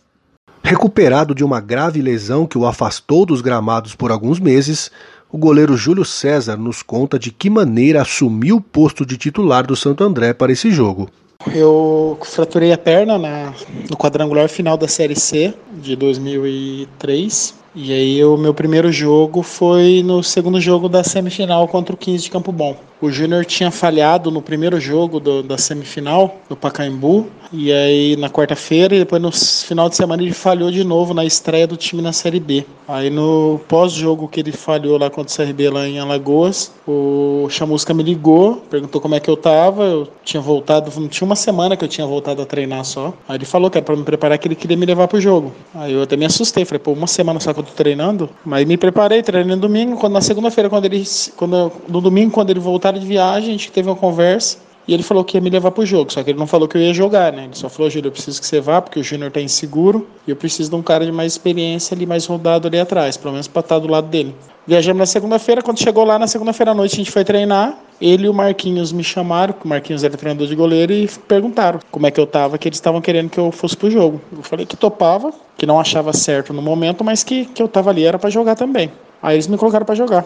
Recuperado 0.63 1.35
de 1.35 1.43
uma 1.43 1.61
grave 1.61 2.01
lesão 2.01 2.45
que 2.45 2.57
o 2.57 2.65
afastou 2.65 3.25
dos 3.25 3.41
gramados 3.41 3.95
por 3.95 4.11
alguns 4.11 4.39
meses, 4.39 4.91
o 5.31 5.37
goleiro 5.37 5.77
Júlio 5.77 6.03
César 6.03 6.57
nos 6.57 6.81
conta 6.81 7.19
de 7.19 7.31
que 7.31 7.49
maneira 7.49 8.01
assumiu 8.01 8.57
o 8.57 8.61
posto 8.61 9.05
de 9.05 9.17
titular 9.17 9.65
do 9.65 9.75
Santo 9.75 10.03
André 10.03 10.33
para 10.33 10.51
esse 10.51 10.71
jogo. 10.71 11.09
Eu 11.53 12.17
fraturei 12.23 12.73
a 12.73 12.77
perna 12.77 13.17
na, 13.17 13.53
no 13.89 13.95
quadrangular 13.95 14.49
final 14.49 14.77
da 14.77 14.87
Série 14.87 15.15
C 15.15 15.53
de 15.81 15.95
2003 15.95 17.53
e 17.79 17.93
aí 17.93 18.25
o 18.25 18.35
meu 18.35 18.55
primeiro 18.55 18.91
jogo 18.91 19.43
foi 19.43 20.01
no 20.03 20.23
segundo 20.23 20.59
jogo 20.59 20.89
da 20.89 21.03
semifinal 21.03 21.67
contra 21.67 21.93
o 21.93 21.97
15 21.97 22.23
de 22.23 22.31
Campo 22.31 22.51
Bom. 22.51 22.75
O 22.99 23.11
Júnior 23.11 23.45
tinha 23.45 23.69
falhado 23.69 24.31
no 24.31 24.41
primeiro 24.41 24.79
jogo 24.79 25.19
do, 25.19 25.43
da 25.43 25.55
semifinal, 25.59 26.37
no 26.49 26.55
Pacaembu, 26.55 27.27
e 27.53 27.71
aí 27.71 28.15
na 28.17 28.29
quarta-feira 28.29 28.95
e 28.95 28.99
depois 28.99 29.21
no 29.21 29.31
final 29.31 29.87
de 29.87 29.95
semana 29.95 30.23
ele 30.23 30.33
falhou 30.33 30.71
de 30.71 30.83
novo 30.83 31.13
na 31.13 31.23
estreia 31.23 31.67
do 31.67 31.77
time 31.77 32.01
na 32.01 32.11
Série 32.11 32.39
B. 32.39 32.65
Aí 32.87 33.11
no 33.11 33.61
pós-jogo 33.67 34.27
que 34.27 34.39
ele 34.39 34.51
falhou 34.51 34.97
lá 34.97 35.11
contra 35.11 35.31
o 35.31 35.47
CRB 35.47 35.69
lá 35.69 35.87
em 35.87 35.99
Alagoas, 35.99 36.71
o 36.87 37.47
Chamusca 37.49 37.93
me 37.93 38.01
ligou, 38.01 38.63
perguntou 38.69 38.99
como 38.99 39.13
é 39.13 39.19
que 39.19 39.29
eu 39.29 39.37
tava, 39.37 39.83
eu 39.83 40.07
tinha 40.23 40.41
voltado, 40.41 40.91
não 40.99 41.07
tinha 41.07 41.25
uma 41.25 41.35
semana 41.35 41.77
que 41.77 41.83
eu 41.83 41.89
tinha 41.89 42.07
voltado 42.07 42.41
a 42.41 42.45
treinar 42.45 42.83
só. 42.83 43.13
Aí 43.29 43.37
ele 43.37 43.45
falou 43.45 43.69
que 43.69 43.77
era 43.77 43.85
pra 43.85 43.95
me 43.95 44.03
preparar 44.03 44.39
que 44.39 44.47
ele 44.47 44.55
queria 44.55 44.75
me 44.75 44.85
levar 44.85 45.07
pro 45.07 45.21
jogo. 45.21 45.51
Aí 45.75 45.93
eu 45.93 46.01
até 46.01 46.17
me 46.17 46.25
assustei, 46.25 46.65
falei, 46.65 46.79
pô, 46.79 46.93
uma 46.93 47.07
semana 47.07 47.39
só 47.39 47.53
que 47.53 47.59
eu 47.59 47.66
treinando, 47.73 48.29
mas 48.45 48.65
me 48.65 48.77
preparei, 48.77 49.21
treinei 49.21 49.55
no 49.55 49.61
domingo, 49.61 49.97
quando 49.97 50.13
na 50.13 50.21
segunda-feira, 50.21 50.69
quando 50.69 50.85
ele, 50.85 51.03
quando, 51.35 51.71
no 51.87 52.01
domingo, 52.01 52.31
quando 52.31 52.49
ele 52.49 52.59
voltar 52.59 52.93
de 52.93 53.05
viagem, 53.05 53.49
a 53.49 53.51
gente 53.53 53.71
teve 53.71 53.89
uma 53.89 53.95
conversa, 53.95 54.57
e 54.87 54.93
ele 54.93 55.03
falou 55.03 55.23
que 55.23 55.37
ia 55.37 55.41
me 55.41 55.49
levar 55.49 55.71
pro 55.71 55.85
jogo, 55.85 56.11
só 56.11 56.23
que 56.23 56.29
ele 56.29 56.39
não 56.39 56.47
falou 56.47 56.67
que 56.67 56.77
eu 56.77 56.81
ia 56.81 56.93
jogar, 56.93 57.33
né? 57.33 57.45
Ele 57.45 57.55
só 57.55 57.67
falou, 57.67 57.89
Júlio, 57.89 58.07
eu 58.07 58.11
preciso 58.11 58.39
que 58.39 58.47
você 58.47 58.61
vá, 58.61 58.81
porque 58.81 58.99
o 58.99 59.03
Júnior 59.03 59.31
tá 59.31 59.41
inseguro, 59.41 60.07
e 60.25 60.31
eu 60.31 60.35
preciso 60.35 60.69
de 60.69 60.75
um 60.75 60.81
cara 60.81 61.05
de 61.05 61.11
mais 61.11 61.33
experiência 61.33 61.93
ali, 61.93 62.05
mais 62.05 62.25
rodado 62.25 62.67
ali 62.67 62.79
atrás, 62.79 63.17
pelo 63.17 63.33
menos 63.33 63.47
pra 63.47 63.59
estar 63.59 63.79
do 63.79 63.87
lado 63.87 64.07
dele. 64.07 64.33
Viajamos 64.65 64.99
na 64.99 65.05
segunda-feira, 65.05 65.61
quando 65.61 65.79
chegou 65.79 66.03
lá, 66.03 66.17
na 66.17 66.27
segunda-feira 66.27 66.71
à 66.71 66.73
noite, 66.73 66.93
a 66.93 66.97
gente 66.97 67.11
foi 67.11 67.23
treinar, 67.23 67.77
ele 67.99 68.25
e 68.25 68.29
o 68.29 68.33
Marquinhos 68.33 68.91
me 68.91 69.03
chamaram, 69.03 69.55
o 69.63 69.67
Marquinhos 69.67 70.03
era 70.03 70.15
treinador 70.15 70.47
de 70.47 70.55
goleiro, 70.55 70.93
e 70.93 71.07
perguntaram 71.27 71.79
como 71.91 72.07
é 72.07 72.11
que 72.11 72.19
eu 72.19 72.27
tava, 72.27 72.57
que 72.57 72.67
eles 72.67 72.77
estavam 72.77 73.01
querendo 73.01 73.29
que 73.29 73.37
eu 73.37 73.51
fosse 73.51 73.75
pro 73.75 73.89
jogo. 73.89 74.21
Eu 74.31 74.43
falei 74.43 74.65
que 74.65 74.77
topava, 74.77 75.33
que 75.57 75.65
não 75.65 75.79
achava 75.79 76.13
certo 76.13 76.53
no 76.53 76.61
momento, 76.61 77.03
mas 77.03 77.23
que, 77.23 77.45
que 77.45 77.61
eu 77.61 77.67
tava 77.67 77.89
ali 77.89 78.05
era 78.05 78.19
para 78.19 78.29
jogar 78.29 78.55
também. 78.55 78.91
Aí 79.21 79.35
eles 79.35 79.47
me 79.47 79.57
colocaram 79.57 79.85
para 79.85 79.95
jogar. 79.95 80.25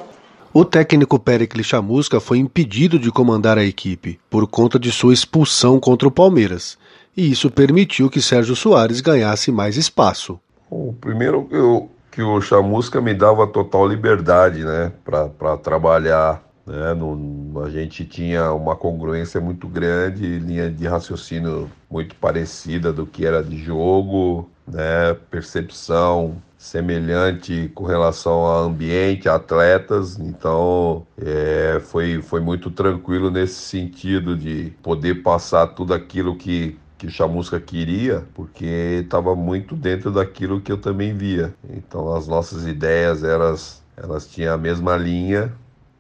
O 0.54 0.66
técnico 0.66 1.18
Pericles 1.18 1.66
Chamusca 1.66 2.20
foi 2.20 2.38
impedido 2.38 3.00
de 3.00 3.10
comandar 3.10 3.58
a 3.58 3.64
equipe 3.64 4.20
por 4.30 4.46
conta 4.46 4.78
de 4.78 4.92
sua 4.92 5.14
expulsão 5.14 5.80
contra 5.80 6.06
o 6.06 6.12
Palmeiras, 6.12 6.78
e 7.16 7.32
isso 7.32 7.50
permitiu 7.50 8.10
que 8.10 8.22
Sérgio 8.22 8.54
Soares 8.54 9.00
ganhasse 9.00 9.50
mais 9.50 9.78
espaço. 9.78 10.38
O 10.70 10.92
primeiro 11.00 11.48
eu, 11.52 11.90
que 12.12 12.22
o 12.22 12.42
Chamusca 12.42 13.00
me 13.00 13.14
dava 13.14 13.48
total 13.48 13.88
liberdade, 13.88 14.66
né, 14.66 14.92
para 15.06 15.56
trabalhar. 15.56 16.44
Né, 16.68 16.94
no, 16.96 17.64
a 17.64 17.70
gente 17.70 18.04
tinha 18.04 18.52
uma 18.52 18.76
congruência 18.76 19.40
muito 19.40 19.70
grande, 19.70 20.38
linha 20.38 20.70
de 20.70 20.86
raciocínio 20.86 21.72
muito 21.90 22.14
parecida 22.16 22.92
do 22.92 23.06
que 23.06 23.26
era 23.26 23.42
de 23.42 23.58
jogo, 23.58 24.50
né, 24.72 25.14
percepção 25.30 26.42
semelhante 26.58 27.72
com 27.74 27.86
relação 27.86 28.34
ao 28.34 28.66
ambiente, 28.66 29.28
atletas, 29.28 30.20
então 30.20 31.06
é, 31.18 31.80
foi, 31.82 32.22
foi 32.22 32.40
muito 32.40 32.70
tranquilo 32.70 33.32
nesse 33.32 33.56
sentido 33.56 34.38
de 34.38 34.72
poder 34.84 35.24
passar 35.24 35.68
tudo 35.68 35.94
aquilo 35.94 36.36
que, 36.36 36.78
que 37.00 37.10
Chamusca 37.10 37.60
queria, 37.60 38.24
porque 38.36 39.02
estava 39.04 39.36
muito 39.36 39.76
dentro 39.76 40.12
daquilo 40.12 40.62
que 40.62 40.72
eu 40.72 40.78
também 40.78 41.18
via. 41.18 41.54
Então 41.68 42.14
as 42.14 42.28
nossas 42.28 42.68
ideias 42.68 43.24
elas, 43.24 43.84
elas 43.98 44.28
tinham 44.28 44.54
a 44.54 44.58
mesma 44.58 44.96
linha 44.96 45.52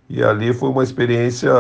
e 0.07 0.23
ali 0.23 0.53
foi 0.53 0.69
uma 0.69 0.83
experiência 0.83 1.51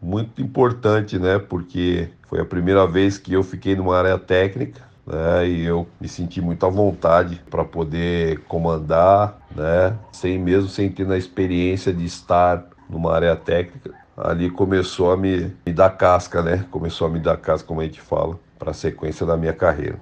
muito 0.00 0.40
importante, 0.40 1.18
né? 1.18 1.40
Porque 1.40 2.08
foi 2.28 2.40
a 2.40 2.44
primeira 2.44 2.86
vez 2.86 3.18
que 3.18 3.32
eu 3.32 3.42
fiquei 3.42 3.74
numa 3.74 3.96
área 3.98 4.16
técnica 4.16 4.87
né? 5.08 5.48
E 5.48 5.64
eu 5.64 5.86
me 5.98 6.06
senti 6.06 6.40
muito 6.40 6.66
à 6.66 6.68
vontade 6.68 7.40
para 7.50 7.64
poder 7.64 8.40
comandar, 8.40 9.38
né? 9.56 9.96
Sem 10.12 10.38
mesmo 10.38 10.68
sem 10.68 10.90
ter 10.90 11.10
a 11.10 11.16
experiência 11.16 11.92
de 11.92 12.04
estar 12.04 12.64
numa 12.88 13.14
área 13.14 13.34
técnica. 13.34 13.90
Ali 14.16 14.50
começou 14.50 15.10
a 15.10 15.16
me, 15.16 15.52
me 15.64 15.72
dar 15.72 15.90
casca, 15.90 16.42
né? 16.42 16.64
Começou 16.70 17.06
a 17.06 17.10
me 17.10 17.18
dar 17.18 17.38
casca, 17.38 17.66
como 17.66 17.80
a 17.80 17.84
gente 17.84 18.00
fala, 18.00 18.38
para 18.58 18.72
a 18.72 18.74
sequência 18.74 19.24
da 19.24 19.36
minha 19.36 19.52
carreira. 19.52 19.98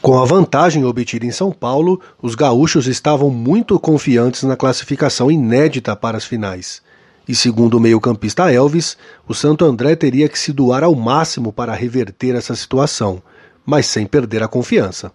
Com 0.00 0.16
a 0.18 0.24
vantagem 0.24 0.84
obtida 0.84 1.26
em 1.26 1.32
São 1.32 1.50
Paulo, 1.50 2.00
os 2.22 2.36
gaúchos 2.36 2.86
estavam 2.86 3.30
muito 3.30 3.78
confiantes 3.80 4.44
na 4.44 4.56
classificação 4.56 5.28
inédita 5.28 5.96
para 5.96 6.16
as 6.16 6.24
finais. 6.24 6.80
E 7.26 7.34
segundo 7.34 7.74
o 7.74 7.80
meio-campista 7.80 8.50
Elvis, 8.50 8.96
o 9.26 9.34
Santo 9.34 9.64
André 9.64 9.96
teria 9.96 10.28
que 10.28 10.38
se 10.38 10.52
doar 10.52 10.84
ao 10.84 10.94
máximo 10.94 11.52
para 11.52 11.74
reverter 11.74 12.34
essa 12.36 12.54
situação 12.54 13.20
mas 13.68 13.84
sem 13.84 14.06
perder 14.06 14.42
a 14.42 14.48
confiança. 14.48 15.12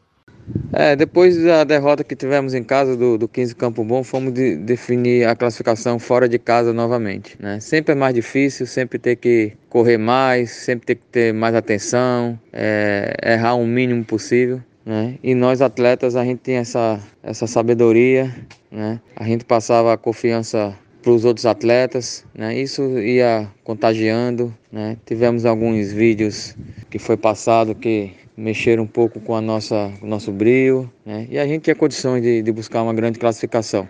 É, 0.71 0.95
depois 0.95 1.41
da 1.41 1.63
derrota 1.63 2.03
que 2.03 2.15
tivemos 2.15 2.53
em 2.53 2.63
casa 2.63 2.95
do, 2.95 3.17
do 3.17 3.27
15 3.27 3.55
Campo 3.55 3.83
Bom, 3.83 4.03
fomos 4.03 4.31
de, 4.31 4.57
definir 4.57 5.27
a 5.27 5.35
classificação 5.35 5.97
fora 5.97 6.29
de 6.29 6.37
casa 6.37 6.71
novamente. 6.71 7.35
Né? 7.39 7.59
Sempre 7.59 7.93
é 7.93 7.95
mais 7.95 8.13
difícil, 8.13 8.67
sempre 8.67 8.99
ter 8.99 9.15
que 9.15 9.53
correr 9.69 9.97
mais, 9.97 10.51
sempre 10.51 10.85
ter 10.85 10.95
que 10.95 11.03
ter 11.11 11.33
mais 11.33 11.55
atenção, 11.55 12.39
é, 12.51 13.15
errar 13.23 13.55
o 13.55 13.65
mínimo 13.65 14.05
possível. 14.05 14.61
Né? 14.85 15.15
E 15.23 15.33
nós 15.33 15.59
atletas, 15.59 16.15
a 16.15 16.23
gente 16.23 16.39
tem 16.39 16.57
essa, 16.57 16.99
essa 17.23 17.47
sabedoria, 17.47 18.31
né? 18.71 18.99
a 19.15 19.23
gente 19.23 19.45
passava 19.45 19.93
a 19.93 19.97
confiança 19.97 20.77
para 21.01 21.11
os 21.11 21.25
outros 21.25 21.45
atletas, 21.45 22.25
né? 22.33 22.57
Isso 22.57 22.81
ia 22.97 23.51
contagiando, 23.61 24.55
né? 24.71 24.95
Tivemos 25.05 25.45
alguns 25.45 25.91
vídeos 25.91 26.55
que 26.89 26.97
foi 26.97 27.17
passado 27.17 27.75
que 27.75 28.13
mexeram 28.35 28.83
um 28.83 28.87
pouco 28.87 29.19
com 29.19 29.35
a 29.35 29.41
nossa, 29.41 29.91
o 30.01 30.07
nosso 30.07 30.31
brilho, 30.31 30.91
né? 31.05 31.27
E 31.29 31.37
a 31.37 31.45
gente 31.45 31.63
tinha 31.63 31.75
condições 31.75 32.21
de, 32.21 32.41
de 32.41 32.51
buscar 32.51 32.81
uma 32.81 32.93
grande 32.93 33.19
classificação. 33.19 33.87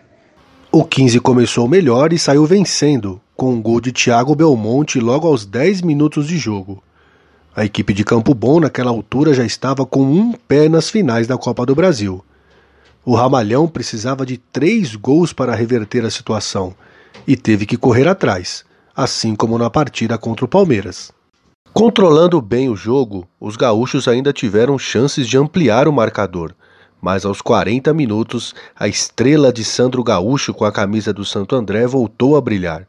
O 0.72 0.84
15 0.84 1.20
começou 1.20 1.68
melhor 1.68 2.12
e 2.12 2.20
saiu 2.20 2.46
vencendo, 2.46 3.22
com 3.36 3.54
um 3.54 3.62
gol 3.62 3.80
de 3.80 3.92
Thiago 3.92 4.36
Belmonte 4.36 5.00
logo 5.00 5.28
aos 5.28 5.46
10 5.46 5.82
minutos 5.82 6.28
de 6.28 6.38
jogo. 6.38 6.84
A 7.56 7.64
equipe 7.64 7.94
de 7.94 8.04
Campo 8.04 8.34
Bom 8.34 8.60
naquela 8.60 8.90
altura 8.90 9.34
já 9.34 9.46
estava 9.46 9.86
com 9.86 10.02
um 10.02 10.34
pé 10.34 10.68
nas 10.68 10.90
finais 10.90 11.28
da 11.28 11.38
Copa 11.38 11.66
do 11.66 11.76
Brasil. 11.76 12.24
O 13.06 13.14
Ramalhão 13.14 13.68
precisava 13.68 14.26
de 14.26 14.38
três 14.38 14.96
gols 14.96 15.32
para 15.32 15.54
reverter 15.54 16.04
a 16.04 16.10
situação 16.10 16.74
e 17.28 17.36
teve 17.36 17.66
que 17.66 17.78
correr 17.78 18.08
atrás, 18.08 18.66
assim 18.96 19.36
como 19.36 19.58
na 19.58 19.70
partida 19.70 20.18
contra 20.18 20.46
o 20.46 20.48
Palmeiras. 20.48 21.12
Controlando 21.74 22.40
bem 22.40 22.70
o 22.70 22.76
jogo, 22.76 23.28
os 23.40 23.58
gaúchos 23.58 24.08
ainda 24.08 24.32
tiveram 24.32 24.78
chances 24.78 25.28
de 25.28 25.40
ampliar 25.40 25.88
o 25.88 25.92
marcador, 25.92 26.54
mas 27.02 27.26
aos 27.26 27.42
40 27.42 27.92
minutos, 27.96 28.54
a 28.76 28.88
estrela 28.88 29.52
de 29.52 29.66
Sandro 29.66 30.04
Gaúcho 30.04 30.54
com 30.54 30.66
a 30.66 30.72
camisa 30.72 31.12
do 31.12 31.26
Santo 31.26 31.56
André 31.56 31.88
voltou 31.88 32.38
a 32.38 32.42
brilhar. 32.42 32.88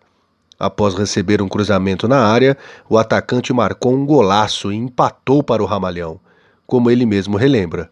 Após 0.61 0.95
receber 0.95 1.41
um 1.41 1.49
cruzamento 1.49 2.07
na 2.07 2.27
área, 2.27 2.59
o 2.87 2.99
atacante 2.99 3.55
marcou 3.55 3.95
um 3.95 4.05
golaço 4.05 4.71
e 4.71 4.77
empatou 4.77 5.43
para 5.43 5.63
o 5.63 5.67
Ramalhão, 5.67 6.21
como 6.67 6.91
ele 6.91 7.07
mesmo 7.07 7.39
relembra. 7.39 7.91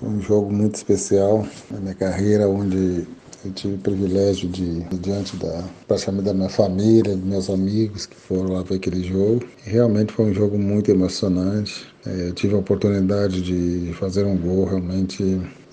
Um 0.00 0.20
jogo 0.20 0.52
muito 0.52 0.76
especial 0.76 1.44
na 1.68 1.80
minha 1.80 1.94
carreira, 1.94 2.48
onde 2.48 3.04
eu 3.44 3.52
tive 3.52 3.74
o 3.74 3.78
privilégio 3.78 4.48
de, 4.48 4.80
diante 4.98 5.36
da, 5.36 5.64
praticamente 5.88 6.24
da 6.24 6.34
minha 6.34 6.48
família, 6.48 7.16
dos 7.16 7.24
meus 7.24 7.50
amigos 7.50 8.06
que 8.06 8.16
foram 8.16 8.52
lá 8.52 8.62
ver 8.62 8.76
aquele 8.76 9.02
jogo. 9.02 9.42
Realmente 9.64 10.12
foi 10.12 10.26
um 10.26 10.34
jogo 10.34 10.58
muito 10.58 10.90
emocionante. 10.90 11.86
É, 12.06 12.28
eu 12.28 12.34
tive 12.34 12.54
a 12.54 12.58
oportunidade 12.58 13.40
de 13.40 13.92
fazer 13.94 14.24
um 14.24 14.36
gol, 14.36 14.66
realmente 14.66 15.22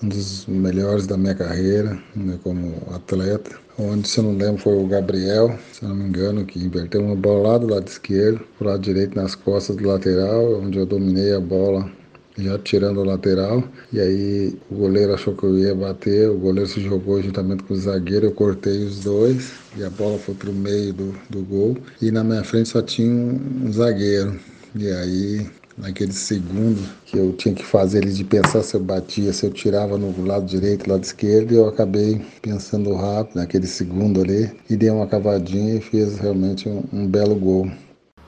um 0.02 0.08
dos 0.08 0.46
melhores 0.46 1.06
da 1.06 1.16
minha 1.16 1.34
carreira 1.34 1.98
né, 2.16 2.38
como 2.42 2.74
atleta. 2.94 3.56
Onde, 3.78 4.08
se 4.08 4.18
eu 4.18 4.24
não 4.24 4.36
lembro, 4.36 4.60
foi 4.60 4.76
o 4.76 4.86
Gabriel, 4.86 5.56
se 5.72 5.82
eu 5.84 5.90
não 5.90 5.96
me 5.96 6.08
engano, 6.08 6.44
que 6.44 6.58
inverteu 6.58 7.00
uma 7.00 7.14
bola 7.14 7.50
lá 7.50 7.58
do 7.58 7.68
lado 7.68 7.86
esquerdo, 7.86 8.40
pro 8.58 8.68
lado 8.68 8.80
direito 8.80 9.14
nas 9.14 9.36
costas 9.36 9.76
do 9.76 9.86
lateral, 9.86 10.60
onde 10.60 10.78
eu 10.78 10.86
dominei 10.86 11.32
a 11.32 11.40
bola 11.40 11.88
já 12.38 12.58
tirando 12.58 13.00
o 13.00 13.04
lateral. 13.04 13.62
E 13.92 14.00
aí 14.00 14.56
o 14.70 14.76
goleiro 14.76 15.12
achou 15.12 15.34
que 15.34 15.44
eu 15.44 15.58
ia 15.58 15.74
bater, 15.74 16.30
o 16.30 16.38
goleiro 16.38 16.68
se 16.68 16.80
jogou 16.80 17.20
juntamente 17.20 17.64
com 17.64 17.74
o 17.74 17.76
zagueiro, 17.76 18.26
eu 18.26 18.32
cortei 18.32 18.84
os 18.84 19.00
dois 19.00 19.52
e 19.76 19.84
a 19.84 19.90
bola 19.90 20.18
foi 20.18 20.34
pro 20.34 20.52
meio 20.52 20.92
do, 20.92 21.14
do 21.28 21.42
gol. 21.42 21.76
E 22.00 22.10
na 22.10 22.22
minha 22.22 22.44
frente 22.44 22.68
só 22.68 22.80
tinha 22.80 23.10
um, 23.10 23.66
um 23.66 23.72
zagueiro. 23.72 24.38
E 24.74 24.88
aí 24.90 25.46
naquele 25.76 26.12
segundo 26.12 26.80
que 27.06 27.16
eu 27.16 27.32
tinha 27.34 27.54
que 27.54 27.64
fazer 27.64 28.02
ele 28.02 28.12
de 28.12 28.24
pensar 28.24 28.62
se 28.62 28.74
eu 28.74 28.80
batia, 28.80 29.32
se 29.32 29.46
eu 29.46 29.50
tirava 29.50 29.96
no 29.96 30.26
lado 30.26 30.44
direito, 30.44 30.90
lado 30.90 31.04
esquerdo, 31.04 31.52
eu 31.52 31.68
acabei 31.68 32.20
pensando 32.42 32.94
rápido 32.94 33.36
naquele 33.36 33.66
segundo 33.66 34.20
ali 34.20 34.50
e 34.68 34.76
dei 34.76 34.90
uma 34.90 35.06
cavadinha 35.06 35.76
e 35.76 35.80
fiz 35.80 36.18
realmente 36.18 36.68
um, 36.68 36.82
um 36.92 37.06
belo 37.06 37.36
gol. 37.36 37.70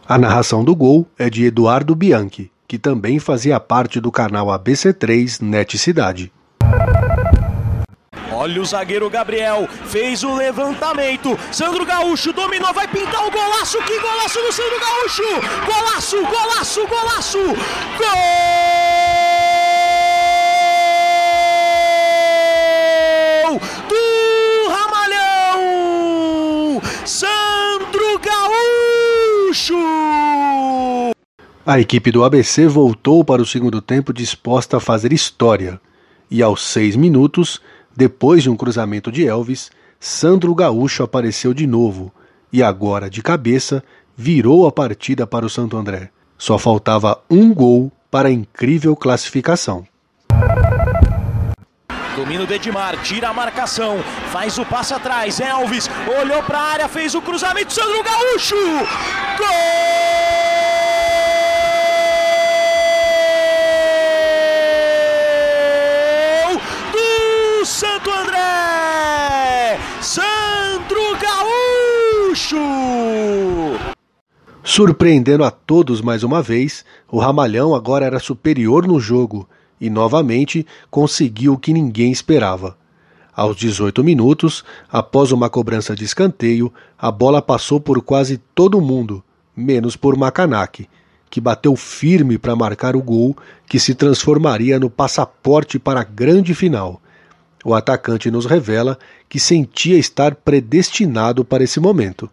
A 0.07 0.19
narração 0.19 0.65
do 0.65 0.75
gol 0.75 1.07
é 1.19 1.29
de 1.29 1.45
Eduardo 1.45 1.95
Bianchi 1.95 2.51
que 2.71 2.79
também 2.79 3.19
fazia 3.19 3.59
parte 3.59 3.99
do 4.01 4.13
canal 4.13 4.47
ABC3 4.47 5.43
Net 5.43 5.77
Cidade. 5.77 6.33
Olha 8.33 8.63
o 8.63 8.65
zagueiro 8.65 9.11
Gabriel, 9.11 9.67
fez 9.87 10.23
o 10.23 10.37
levantamento. 10.37 11.37
Sandro 11.51 11.85
Gaúcho 11.85 12.33
dominou, 12.33 12.73
vai 12.73 12.87
pintar 12.87 13.27
o 13.27 13.31
golaço. 13.33 13.77
Que 13.83 13.99
golaço 13.99 14.39
do 14.39 14.53
Sandro 14.53 14.79
Gaúcho! 14.79 15.25
Golaço, 15.67 16.25
golaço, 16.25 16.87
golaço! 16.87 17.39
Gol 23.49 23.61
do 23.89 24.69
Ramalhão! 24.69 25.91
Sandro 27.05 28.21
Gaúcho! 28.21 30.00
A 31.71 31.79
equipe 31.79 32.11
do 32.11 32.25
ABC 32.25 32.67
voltou 32.67 33.25
para 33.25 33.41
o 33.41 33.47
segundo 33.47 33.81
tempo 33.81 34.13
disposta 34.13 34.79
a 34.79 34.81
fazer 34.81 35.13
história. 35.13 35.81
E 36.29 36.43
aos 36.43 36.67
seis 36.67 36.97
minutos, 36.97 37.61
depois 37.97 38.43
de 38.43 38.51
um 38.51 38.57
cruzamento 38.57 39.13
de 39.13 39.25
Elvis, 39.25 39.71
Sandro 40.01 40.53
Gaúcho 40.53 41.05
apareceu 41.05 41.55
de 41.55 41.69
novo 41.69 42.13
e 42.53 42.61
agora, 42.61 43.09
de 43.09 43.23
cabeça, 43.23 43.85
virou 44.17 44.67
a 44.67 44.73
partida 44.73 45.29
para 45.29 45.47
o 45.47 45.49
Santo 45.49 45.77
André. 45.77 46.11
Só 46.37 46.59
faltava 46.59 47.23
um 47.31 47.55
gol 47.55 47.93
para 48.11 48.31
a 48.31 48.33
incrível 48.33 48.97
classificação. 48.97 49.87
Domina 52.17 52.43
o 52.43 52.47
Dedimar, 52.49 53.01
tira 53.05 53.29
a 53.29 53.33
marcação, 53.33 53.99
faz 54.33 54.59
o 54.59 54.67
passe 54.67 54.93
atrás. 54.93 55.39
Elvis 55.39 55.89
olhou 56.21 56.43
para 56.43 56.59
a 56.59 56.73
área, 56.73 56.89
fez 56.89 57.15
o 57.15 57.23
cruzamento. 57.23 57.73
Sandro 57.73 58.03
Gaúcho! 58.03 58.57
Gol! 59.39 60.30
Surpreendendo 74.73 75.43
a 75.43 75.51
todos 75.51 76.01
mais 76.01 76.23
uma 76.23 76.41
vez, 76.41 76.85
o 77.11 77.19
Ramalhão 77.19 77.75
agora 77.75 78.07
era 78.07 78.21
superior 78.21 78.87
no 78.87 79.01
jogo 79.01 79.49
e 79.81 79.91
novamente 79.91 80.65
conseguiu 80.89 81.55
o 81.55 81.59
que 81.59 81.73
ninguém 81.73 82.13
esperava. 82.13 82.79
Aos 83.35 83.57
18 83.57 84.05
minutos, 84.05 84.65
após 84.89 85.33
uma 85.33 85.51
cobrança 85.51 85.97
de 85.97 86.05
escanteio, 86.05 86.73
a 86.97 87.11
bola 87.11 87.43
passou 87.43 87.81
por 87.81 88.01
quase 88.01 88.39
todo 88.55 88.81
mundo, 88.81 89.25
menos 89.57 89.97
por 89.97 90.17
Macanak, 90.17 90.89
que 91.29 91.41
bateu 91.41 91.75
firme 91.75 92.39
para 92.39 92.55
marcar 92.55 92.95
o 92.95 93.03
gol 93.03 93.37
que 93.67 93.81
se 93.81 93.93
transformaria 93.93 94.79
no 94.79 94.89
passaporte 94.89 95.81
para 95.81 96.03
a 96.03 96.05
grande 96.05 96.55
final. 96.55 97.03
O 97.65 97.75
atacante 97.75 98.31
nos 98.31 98.47
revela 98.47 98.97
que 99.29 99.41
sentia 99.41 99.99
estar 99.99 100.37
predestinado 100.37 101.45
para 101.45 101.65
esse 101.65 101.81
momento. 101.81 102.31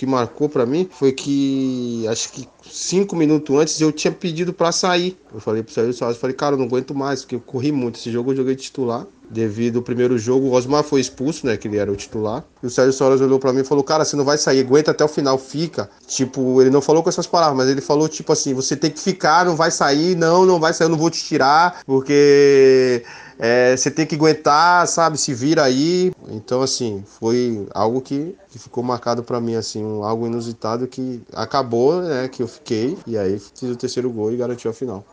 Que 0.00 0.06
marcou 0.06 0.48
para 0.48 0.64
mim 0.64 0.88
foi 0.90 1.12
que 1.12 2.06
acho 2.08 2.32
que 2.32 2.48
cinco 2.68 3.16
minutos 3.16 3.56
antes 3.56 3.80
eu 3.80 3.92
tinha 3.92 4.12
pedido 4.12 4.52
para 4.52 4.72
sair. 4.72 5.16
Eu 5.32 5.40
falei 5.40 5.62
pro 5.62 5.72
Sérgio 5.72 5.92
Soares, 5.92 6.18
falei, 6.18 6.34
cara, 6.34 6.54
eu 6.54 6.58
não 6.58 6.66
aguento 6.66 6.94
mais, 6.94 7.20
porque 7.20 7.36
eu 7.36 7.40
corri 7.40 7.72
muito. 7.72 7.98
Esse 7.98 8.10
jogo 8.10 8.32
eu 8.32 8.36
joguei 8.36 8.56
titular. 8.56 9.06
Devido 9.32 9.76
ao 9.76 9.82
primeiro 9.82 10.18
jogo, 10.18 10.48
o 10.48 10.52
Osmar 10.54 10.82
foi 10.82 11.00
expulso, 11.00 11.46
né? 11.46 11.56
Que 11.56 11.68
ele 11.68 11.76
era 11.76 11.92
o 11.92 11.94
titular. 11.94 12.44
E 12.60 12.66
o 12.66 12.70
Sérgio 12.70 12.92
Soares 12.92 13.20
olhou 13.20 13.38
para 13.38 13.52
mim 13.52 13.60
e 13.60 13.64
falou: 13.64 13.84
Cara, 13.84 14.04
você 14.04 14.16
não 14.16 14.24
vai 14.24 14.36
sair, 14.36 14.58
aguenta 14.58 14.90
até 14.90 15.04
o 15.04 15.08
final, 15.08 15.38
fica. 15.38 15.88
Tipo, 16.08 16.60
ele 16.60 16.70
não 16.70 16.80
falou 16.80 17.00
com 17.00 17.08
essas 17.08 17.28
palavras, 17.28 17.56
mas 17.56 17.68
ele 17.68 17.80
falou, 17.80 18.08
tipo 18.08 18.32
assim: 18.32 18.54
você 18.54 18.74
tem 18.74 18.90
que 18.90 18.98
ficar, 18.98 19.44
não 19.44 19.54
vai 19.54 19.70
sair, 19.70 20.16
não, 20.16 20.44
não 20.44 20.58
vai 20.58 20.74
sair, 20.74 20.86
eu 20.86 20.90
não 20.90 20.98
vou 20.98 21.10
te 21.10 21.22
tirar, 21.22 21.80
porque 21.86 23.04
é, 23.42 23.74
você 23.74 23.90
tem 23.90 24.04
que 24.04 24.14
aguentar, 24.14 24.86
sabe? 24.86 25.16
Se 25.16 25.32
vira 25.32 25.64
aí. 25.64 26.12
Então, 26.28 26.60
assim, 26.60 27.02
foi 27.18 27.66
algo 27.72 28.02
que, 28.02 28.36
que 28.50 28.58
ficou 28.58 28.84
marcado 28.84 29.22
para 29.22 29.40
mim, 29.40 29.54
assim, 29.54 29.82
um, 29.82 30.04
algo 30.04 30.26
inusitado 30.26 30.86
que 30.86 31.22
acabou, 31.32 32.02
né? 32.02 32.28
Que 32.28 32.42
eu 32.42 32.48
fiquei. 32.50 32.98
E 33.06 33.16
aí 33.16 33.38
fiz 33.38 33.70
o 33.70 33.76
terceiro 33.76 34.10
gol 34.10 34.32
e 34.32 34.36
garantiu 34.36 34.70
a 34.70 34.74
final. 34.74 35.04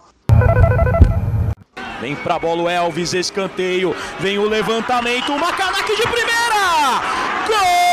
Vem 2.02 2.16
pra 2.16 2.38
bola 2.38 2.64
o 2.64 2.70
Elvis, 2.70 3.14
escanteio. 3.14 3.96
Vem 4.20 4.38
o 4.38 4.48
levantamento, 4.48 5.32
uma 5.32 5.54
canaque 5.54 5.96
de 5.96 6.04
primeira! 6.04 7.02
Gol! 7.48 7.88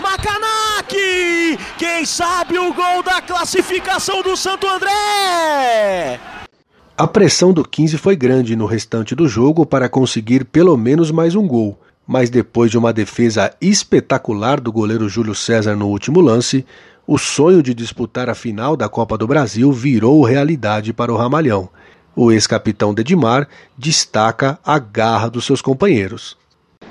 Macanaque! 0.00 1.58
Quem 1.76 2.04
sabe 2.04 2.58
o 2.58 2.72
gol 2.72 3.02
da 3.02 3.20
classificação 3.20 4.22
do 4.22 4.36
Santo 4.36 4.66
André! 4.66 6.37
A 6.98 7.06
pressão 7.06 7.52
do 7.52 7.64
15 7.64 7.96
foi 7.96 8.16
grande 8.16 8.56
no 8.56 8.66
restante 8.66 9.14
do 9.14 9.26
jogo 9.26 9.64
para 9.64 9.88
conseguir 9.88 10.44
pelo 10.44 10.76
menos 10.76 11.10
mais 11.10 11.34
um 11.34 11.46
gol 11.46 11.78
mas 12.08 12.30
depois 12.30 12.70
de 12.70 12.78
uma 12.78 12.90
defesa 12.90 13.52
espetacular 13.60 14.58
do 14.58 14.72
goleiro 14.72 15.10
Júlio 15.10 15.34
César 15.34 15.76
no 15.76 15.88
último 15.88 16.22
lance, 16.22 16.64
o 17.06 17.18
sonho 17.18 17.62
de 17.62 17.74
disputar 17.74 18.30
a 18.30 18.34
final 18.34 18.74
da 18.74 18.88
Copa 18.88 19.18
do 19.18 19.26
Brasil 19.26 19.70
virou 19.70 20.24
realidade 20.24 20.94
para 20.94 21.12
o 21.12 21.16
Ramalhão. 21.18 21.68
O 22.16 22.32
ex-capitão 22.32 22.94
Dedimar 22.94 23.46
destaca 23.76 24.58
a 24.64 24.78
garra 24.78 25.28
dos 25.28 25.44
seus 25.44 25.60
companheiros. 25.60 26.34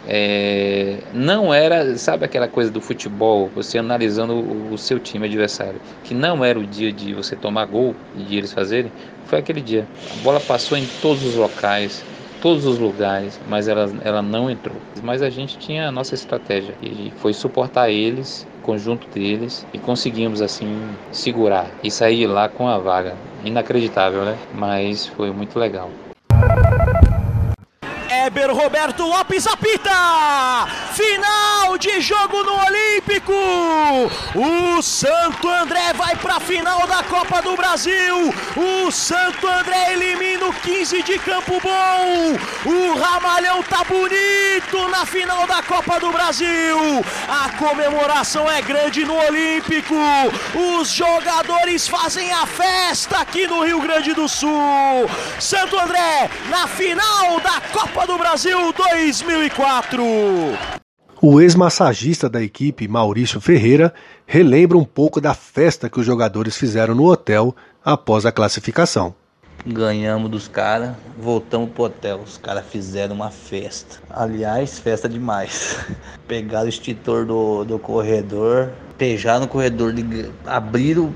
É, 0.09 0.99
não 1.13 1.53
era, 1.53 1.97
sabe 1.97 2.23
aquela 2.23 2.47
coisa 2.47 2.71
do 2.71 2.79
futebol, 2.79 3.51
você 3.53 3.77
analisando 3.77 4.35
o, 4.35 4.73
o, 4.73 4.77
seu 4.77 4.99
time 4.99 5.25
adversário, 5.25 5.81
que 6.03 6.13
não 6.13 6.45
era 6.45 6.57
o 6.57 6.65
dia 6.65 6.93
de 6.93 7.13
você 7.13 7.35
tomar 7.35 7.65
gol 7.65 7.93
e 8.15 8.23
de 8.23 8.37
eles 8.37 8.53
fazerem, 8.53 8.89
foi 9.25 9.39
aquele 9.39 9.59
dia. 9.59 9.85
A 10.17 10.23
bola 10.23 10.39
passou 10.39 10.77
em 10.77 10.87
todos 11.01 11.25
os 11.25 11.35
locais, 11.35 12.05
todos 12.41 12.65
os 12.65 12.79
lugares, 12.79 13.37
mas 13.49 13.67
ela, 13.67 13.91
ela 14.01 14.21
não 14.21 14.49
entrou. 14.49 14.77
Mas 15.03 15.21
a 15.21 15.29
gente 15.29 15.57
tinha 15.57 15.89
a 15.89 15.91
nossa 15.91 16.15
estratégia 16.15 16.73
e 16.81 17.11
foi 17.17 17.33
suportar 17.33 17.89
eles, 17.89 18.47
conjunto 18.63 19.07
deles, 19.09 19.65
e 19.73 19.77
conseguimos 19.77 20.41
assim 20.41 20.79
segurar 21.11 21.69
e 21.83 21.91
sair 21.91 22.27
lá 22.27 22.47
com 22.47 22.67
a 22.67 22.77
vaga. 22.77 23.15
Inacreditável, 23.43 24.23
né? 24.23 24.37
Mas 24.53 25.05
foi 25.05 25.31
muito 25.31 25.59
legal. 25.59 25.91
Weber 28.27 28.53
Roberto 28.53 29.07
Lopes 29.07 29.47
apita! 29.47 30.67
Final 30.91 31.77
de 31.77 32.01
jogo 32.01 32.43
no 32.43 32.55
Olímpico! 32.65 33.31
O 34.35 34.81
Santo 34.81 35.49
André 35.49 35.93
vai 35.93 36.13
para 36.17 36.35
a 36.35 36.39
final 36.41 36.85
da 36.87 37.03
Copa 37.03 37.41
do 37.41 37.55
Brasil! 37.55 38.33
O 38.57 38.91
Santo 38.91 39.47
André 39.47 39.93
elimina 39.93 40.45
o 40.45 40.53
15 40.53 41.03
de 41.03 41.17
Campo 41.19 41.61
Bom! 41.61 42.37
O 42.65 42.99
Ramalhão 42.99 43.63
tá 43.63 43.85
bonito 43.85 44.89
na 44.89 45.05
final 45.05 45.47
da 45.47 45.63
Copa 45.63 45.97
do 45.97 46.11
Brasil! 46.11 47.05
A 47.29 47.49
comemoração 47.51 48.51
é 48.51 48.61
grande 48.61 49.05
no 49.05 49.15
Olímpico! 49.15 49.95
Os 50.53 50.89
jogadores 50.89 51.87
fazem 51.87 52.29
a 52.33 52.45
festa 52.45 53.19
aqui 53.19 53.47
no 53.47 53.63
Rio 53.63 53.79
Grande 53.79 54.13
do 54.13 54.27
Sul! 54.27 55.09
Santo 55.39 55.79
André 55.79 56.29
na 56.49 56.67
final 56.67 57.39
da 57.39 57.61
Copa 57.71 58.05
do 58.05 58.16
Brasil 58.17 58.73
2004. 58.73 60.03
O 61.21 61.41
ex-massagista 61.41 62.29
da 62.29 62.41
equipe, 62.41 62.87
Maurício 62.87 63.41
Ferreira, 63.41 63.93
relembra 64.25 64.77
um 64.77 64.83
pouco 64.83 65.19
da 65.19 65.33
festa 65.33 65.89
que 65.89 65.99
os 65.99 66.05
jogadores 66.05 66.55
fizeram 66.55 66.93
no 66.93 67.05
hotel 67.05 67.55
após 67.83 68.25
a 68.25 68.31
classificação. 68.31 69.15
Ganhamos 69.65 70.29
dos 70.29 70.47
caras, 70.47 70.95
voltamos 71.17 71.71
pro 71.71 71.85
hotel. 71.85 72.21
Os 72.23 72.37
caras 72.37 72.65
fizeram 72.69 73.15
uma 73.15 73.31
festa. 73.31 73.99
Aliás, 74.09 74.77
festa 74.79 75.09
demais. 75.09 75.77
Pegaram 76.27 76.65
o 76.65 76.69
extintor 76.69 77.25
do, 77.25 77.63
do 77.63 77.79
corredor, 77.79 78.71
pejaram 78.97 79.41
no 79.41 79.47
corredor, 79.47 79.93
abriram. 80.45 81.13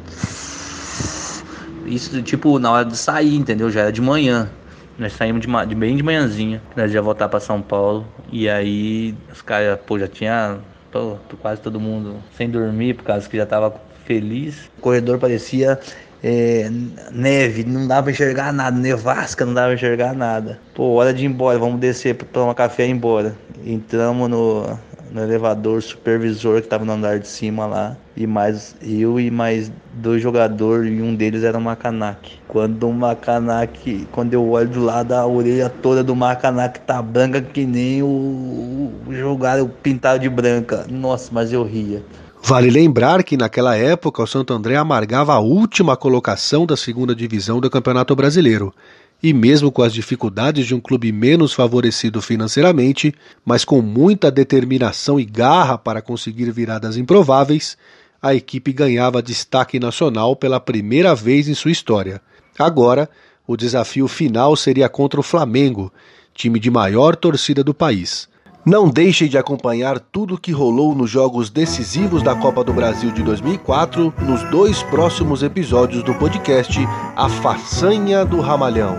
Isso, 1.85 2.21
tipo, 2.21 2.57
na 2.59 2.71
hora 2.71 2.85
de 2.85 2.97
sair, 2.97 3.35
entendeu? 3.35 3.69
Já 3.69 3.81
era 3.81 3.91
de 3.91 4.01
manhã. 4.01 4.49
Nós 4.97 5.13
saímos 5.13 5.41
de, 5.41 5.65
de 5.67 5.75
bem 5.75 5.95
de 5.95 6.03
manhãzinha. 6.03 6.61
Nós 6.75 6.93
ia 6.93 7.01
voltar 7.01 7.29
para 7.29 7.39
São 7.39 7.61
Paulo. 7.61 8.05
E 8.31 8.49
aí, 8.49 9.15
os 9.31 9.41
caras, 9.41 9.79
pô, 9.85 9.97
já 9.97 10.07
tinha 10.07 10.59
tô, 10.91 11.17
quase 11.41 11.61
todo 11.61 11.79
mundo 11.79 12.21
sem 12.37 12.49
dormir, 12.49 12.95
por 12.95 13.03
causa 13.03 13.27
que 13.27 13.37
já 13.37 13.45
tava 13.45 13.73
feliz. 14.05 14.69
O 14.77 14.81
corredor 14.81 15.17
parecia 15.17 15.79
é, 16.23 16.69
neve, 17.11 17.63
não 17.63 17.87
dava 17.87 18.03
pra 18.03 18.11
enxergar 18.11 18.53
nada, 18.53 18.77
nevasca, 18.77 19.45
não 19.45 19.53
dava 19.53 19.67
pra 19.67 19.75
enxergar 19.75 20.13
nada. 20.13 20.59
Pô, 20.75 20.93
hora 20.95 21.13
de 21.13 21.23
ir 21.23 21.27
embora, 21.27 21.57
vamos 21.57 21.79
descer 21.79 22.15
pra 22.15 22.27
tomar 22.27 22.53
café 22.53 22.85
e 22.85 22.89
ir 22.89 22.91
embora. 22.91 23.35
Entramos 23.65 24.29
no, 24.29 24.77
no 25.11 25.21
elevador, 25.21 25.81
supervisor 25.81 26.61
que 26.61 26.67
tava 26.67 26.85
no 26.85 26.93
andar 26.93 27.19
de 27.19 27.27
cima 27.27 27.65
lá, 27.65 27.97
e 28.15 28.25
mais 28.25 28.75
eu 28.81 29.19
e 29.19 29.29
mais 29.29 29.71
dois 29.93 30.21
jogadores, 30.21 30.91
e 30.91 31.01
um 31.01 31.13
deles 31.13 31.43
era 31.43 31.57
o 31.57 31.61
Macanak. 31.61 32.39
Quando 32.47 32.87
o 32.87 32.93
Macanak, 32.93 34.07
quando 34.11 34.33
eu 34.33 34.49
olho 34.49 34.69
do 34.69 34.83
lado, 34.83 35.13
a 35.13 35.25
orelha 35.25 35.69
toda 35.69 36.03
do 36.03 36.15
Macanak 36.15 36.79
tá 36.81 37.01
branca 37.01 37.41
que 37.41 37.65
nem 37.65 38.01
o, 38.01 38.07
o 38.07 39.69
pintado 39.81 40.19
de 40.19 40.29
branca. 40.29 40.85
Nossa, 40.89 41.29
mas 41.31 41.51
eu 41.51 41.63
ria. 41.63 42.01
Vale 42.43 42.71
lembrar 42.71 43.23
que 43.23 43.37
naquela 43.37 43.75
época 43.75 44.23
o 44.23 44.27
Santo 44.27 44.51
André 44.51 44.75
amargava 44.75 45.33
a 45.33 45.39
última 45.39 45.95
colocação 45.95 46.65
da 46.65 46.75
segunda 46.75 47.13
divisão 47.13 47.59
do 47.59 47.69
Campeonato 47.69 48.15
Brasileiro. 48.15 48.73
E 49.23 49.33
mesmo 49.33 49.71
com 49.71 49.83
as 49.83 49.93
dificuldades 49.93 50.65
de 50.65 50.73
um 50.73 50.79
clube 50.79 51.11
menos 51.11 51.53
favorecido 51.53 52.21
financeiramente, 52.21 53.13
mas 53.45 53.63
com 53.63 53.81
muita 53.81 54.31
determinação 54.31 55.19
e 55.19 55.25
garra 55.25 55.77
para 55.77 56.01
conseguir 56.01 56.51
viradas 56.51 56.97
improváveis, 56.97 57.77
a 58.21 58.33
equipe 58.33 58.73
ganhava 58.73 59.21
destaque 59.21 59.79
nacional 59.79 60.35
pela 60.35 60.59
primeira 60.59 61.13
vez 61.13 61.47
em 61.47 61.53
sua 61.53 61.71
história. 61.71 62.21
Agora, 62.57 63.09
o 63.45 63.55
desafio 63.55 64.07
final 64.07 64.55
seria 64.55 64.89
contra 64.89 65.19
o 65.19 65.23
Flamengo, 65.23 65.93
time 66.33 66.59
de 66.59 66.71
maior 66.71 67.15
torcida 67.15 67.63
do 67.63 67.73
país. 67.73 68.30
Não 68.63 68.87
deixe 68.87 69.27
de 69.27 69.39
acompanhar 69.39 69.99
tudo 69.99 70.35
o 70.35 70.37
que 70.37 70.51
rolou 70.51 70.93
nos 70.93 71.09
jogos 71.09 71.49
decisivos 71.49 72.21
da 72.21 72.35
Copa 72.35 72.63
do 72.63 72.71
Brasil 72.71 73.09
de 73.11 73.23
2004 73.23 74.13
nos 74.19 74.43
dois 74.51 74.83
próximos 74.83 75.41
episódios 75.41 76.03
do 76.03 76.13
podcast 76.13 76.79
A 77.15 77.27
Façanha 77.27 78.23
do 78.23 78.39
Ramalhão. 78.39 78.97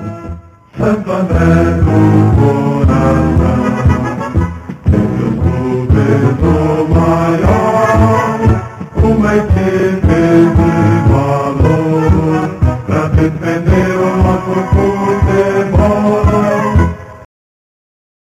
Uma 8.96 9.36
equipe 9.36 10.06
de 10.06 11.11